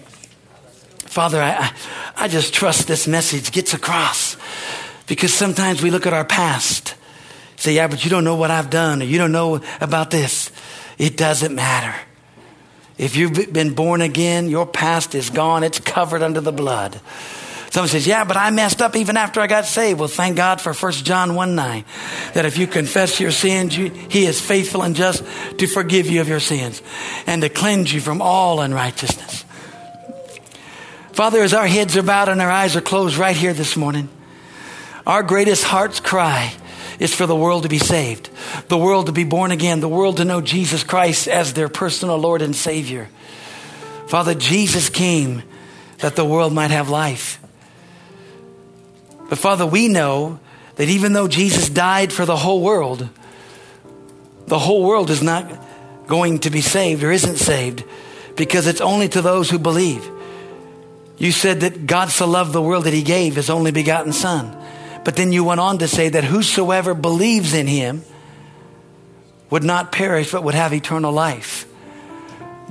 [1.16, 1.72] Father, I,
[2.18, 4.36] I just trust this message gets across
[5.08, 6.94] because sometimes we look at our past,
[7.56, 10.52] say, yeah, but you don't know what I've done or you don't know about this.
[10.98, 11.98] It doesn't matter.
[12.98, 15.64] If you've been born again, your past is gone.
[15.64, 17.00] It's covered under the blood.
[17.70, 20.02] Someone says, yeah, but I messed up even after I got saved.
[20.02, 21.86] Well, thank God for 1 John 1 9,
[22.34, 25.24] that if you confess your sins, you, he is faithful and just
[25.60, 26.82] to forgive you of your sins
[27.26, 29.46] and to cleanse you from all unrighteousness.
[31.16, 34.10] Father, as our heads are bowed and our eyes are closed right here this morning,
[35.08, 36.54] our greatest heart's cry
[37.00, 38.30] is for the world to be saved,
[38.68, 42.18] the world to be born again, the world to know Jesus Christ as their personal
[42.18, 43.08] Lord and Savior.
[44.08, 45.44] Father, Jesus came
[46.00, 47.40] that the world might have life.
[49.30, 50.42] But Father, we know
[50.76, 53.08] that even though Jesus died for the whole world,
[54.48, 55.50] the whole world is not
[56.08, 57.86] going to be saved or isn't saved
[58.36, 60.12] because it's only to those who believe.
[61.18, 64.56] You said that God so loved the world that he gave his only begotten Son.
[65.04, 68.04] But then you went on to say that whosoever believes in him
[69.50, 71.68] would not perish but would have eternal life.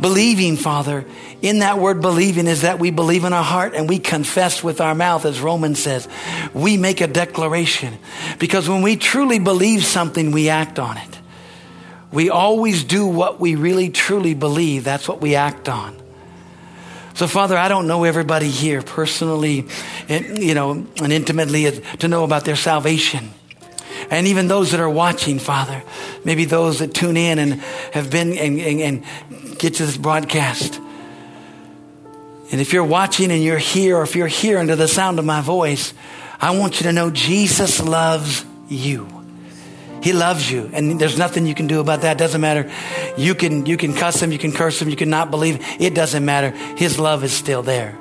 [0.01, 1.07] Believing, Father,
[1.41, 4.81] in that word believing is that we believe in our heart and we confess with
[4.81, 6.09] our mouth, as Romans says.
[6.53, 7.97] We make a declaration.
[8.41, 11.21] Because when we truly believe something, we act on it.
[12.11, 14.83] We always do what we really truly believe.
[14.83, 15.97] That's what we act on.
[17.15, 19.67] So, Father, I don't know everybody here personally,
[20.09, 23.31] eh, you know, and intimately eh, to know about their salvation.
[24.11, 25.83] And even those that are watching, Father,
[26.25, 27.55] maybe those that tune in and
[27.93, 30.81] have been and, and, and get to this broadcast.
[32.51, 35.25] And if you're watching and you're here, or if you're here under the sound of
[35.25, 35.95] my voice,
[36.41, 39.24] I want you to know Jesus loves you.
[40.05, 42.17] He loves you, and there's nothing you can do about that.
[42.17, 42.71] It Doesn't matter.
[43.17, 45.65] You can you can cuss him, you can curse him, you can not believe.
[45.81, 46.51] It doesn't matter.
[46.77, 47.97] His love is still there.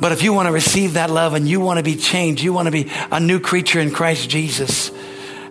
[0.00, 2.52] But if you want to receive that love and you want to be changed, you
[2.52, 4.90] want to be a new creature in Christ Jesus,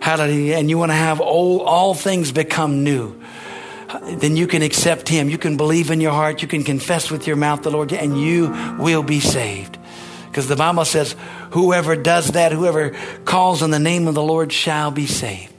[0.02, 3.18] hallelujah, and you want to have all, all things become new,
[4.04, 5.30] then you can accept Him.
[5.30, 8.20] You can believe in your heart, you can confess with your mouth the Lord, and
[8.20, 9.78] you will be saved.
[10.26, 11.16] Because the Bible says,
[11.50, 15.58] whoever does that, whoever calls on the name of the Lord shall be saved.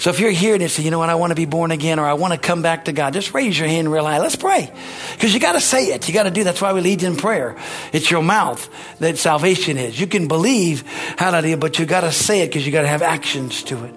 [0.00, 1.72] So if you're here and you say, you know what, I want to be born
[1.72, 4.18] again or I want to come back to God, just raise your hand real high.
[4.18, 4.72] Let's pray.
[5.12, 6.08] Because you got to say it.
[6.08, 7.58] You got to do That's why we lead in prayer.
[7.92, 8.66] It's your mouth
[9.00, 10.00] that salvation is.
[10.00, 10.86] You can believe,
[11.18, 13.94] hallelujah, but you got to say it because you got to have actions to it.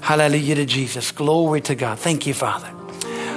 [0.00, 1.12] Hallelujah to Jesus.
[1.12, 1.98] Glory to God.
[1.98, 2.72] Thank you, Father.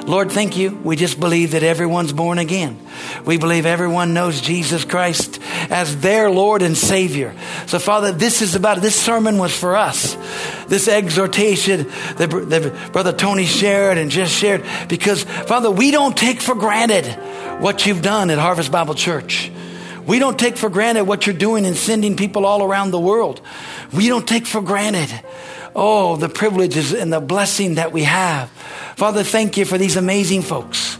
[0.05, 0.79] Lord, thank you.
[0.85, 2.79] We just believe that everyone's born again.
[3.25, 5.34] We believe everyone knows Jesus Christ
[5.75, 7.35] as their Lord and Savior.
[7.65, 10.15] So, Father, this is about, this sermon was for us.
[10.67, 16.39] This exhortation that, that Brother Tony shared and just shared, because, Father, we don't take
[16.39, 17.05] for granted
[17.61, 19.51] what you've done at Harvest Bible Church.
[20.07, 23.41] We don't take for granted what you're doing in sending people all around the world.
[23.91, 25.09] We don't take for granted,
[25.75, 28.49] oh, the privileges and the blessing that we have.
[28.95, 30.97] Father, thank you for these amazing folks.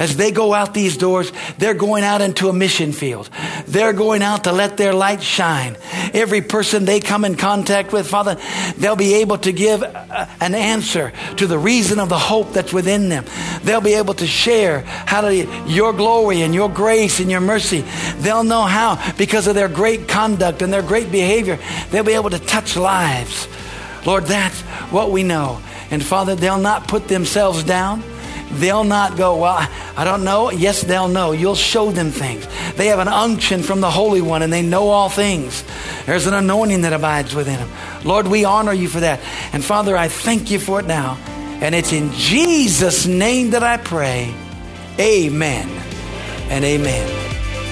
[0.00, 3.28] As they go out these doors, they're going out into a mission field.
[3.66, 5.76] They're going out to let their light shine.
[6.14, 8.38] Every person they come in contact with, Father,
[8.78, 12.72] they'll be able to give uh, an answer to the reason of the hope that's
[12.72, 13.26] within them.
[13.62, 15.34] They'll be able to share how to,
[15.66, 17.84] your glory and your grace and your mercy.
[18.20, 21.58] They'll know how, because of their great conduct and their great behavior,
[21.90, 23.48] they'll be able to touch lives.
[24.06, 25.60] Lord, that's what we know.
[25.90, 28.02] And Father, they'll not put themselves down.
[28.52, 30.50] They'll not go, well, I don't know.
[30.50, 31.32] Yes, they'll know.
[31.32, 32.46] You'll show them things.
[32.74, 35.64] They have an unction from the Holy One and they know all things.
[36.06, 37.70] There's an anointing that abides within them.
[38.04, 39.20] Lord, we honor you for that.
[39.52, 41.16] And Father, I thank you for it now.
[41.60, 44.34] And it's in Jesus' name that I pray.
[44.98, 45.68] Amen
[46.50, 47.39] and amen.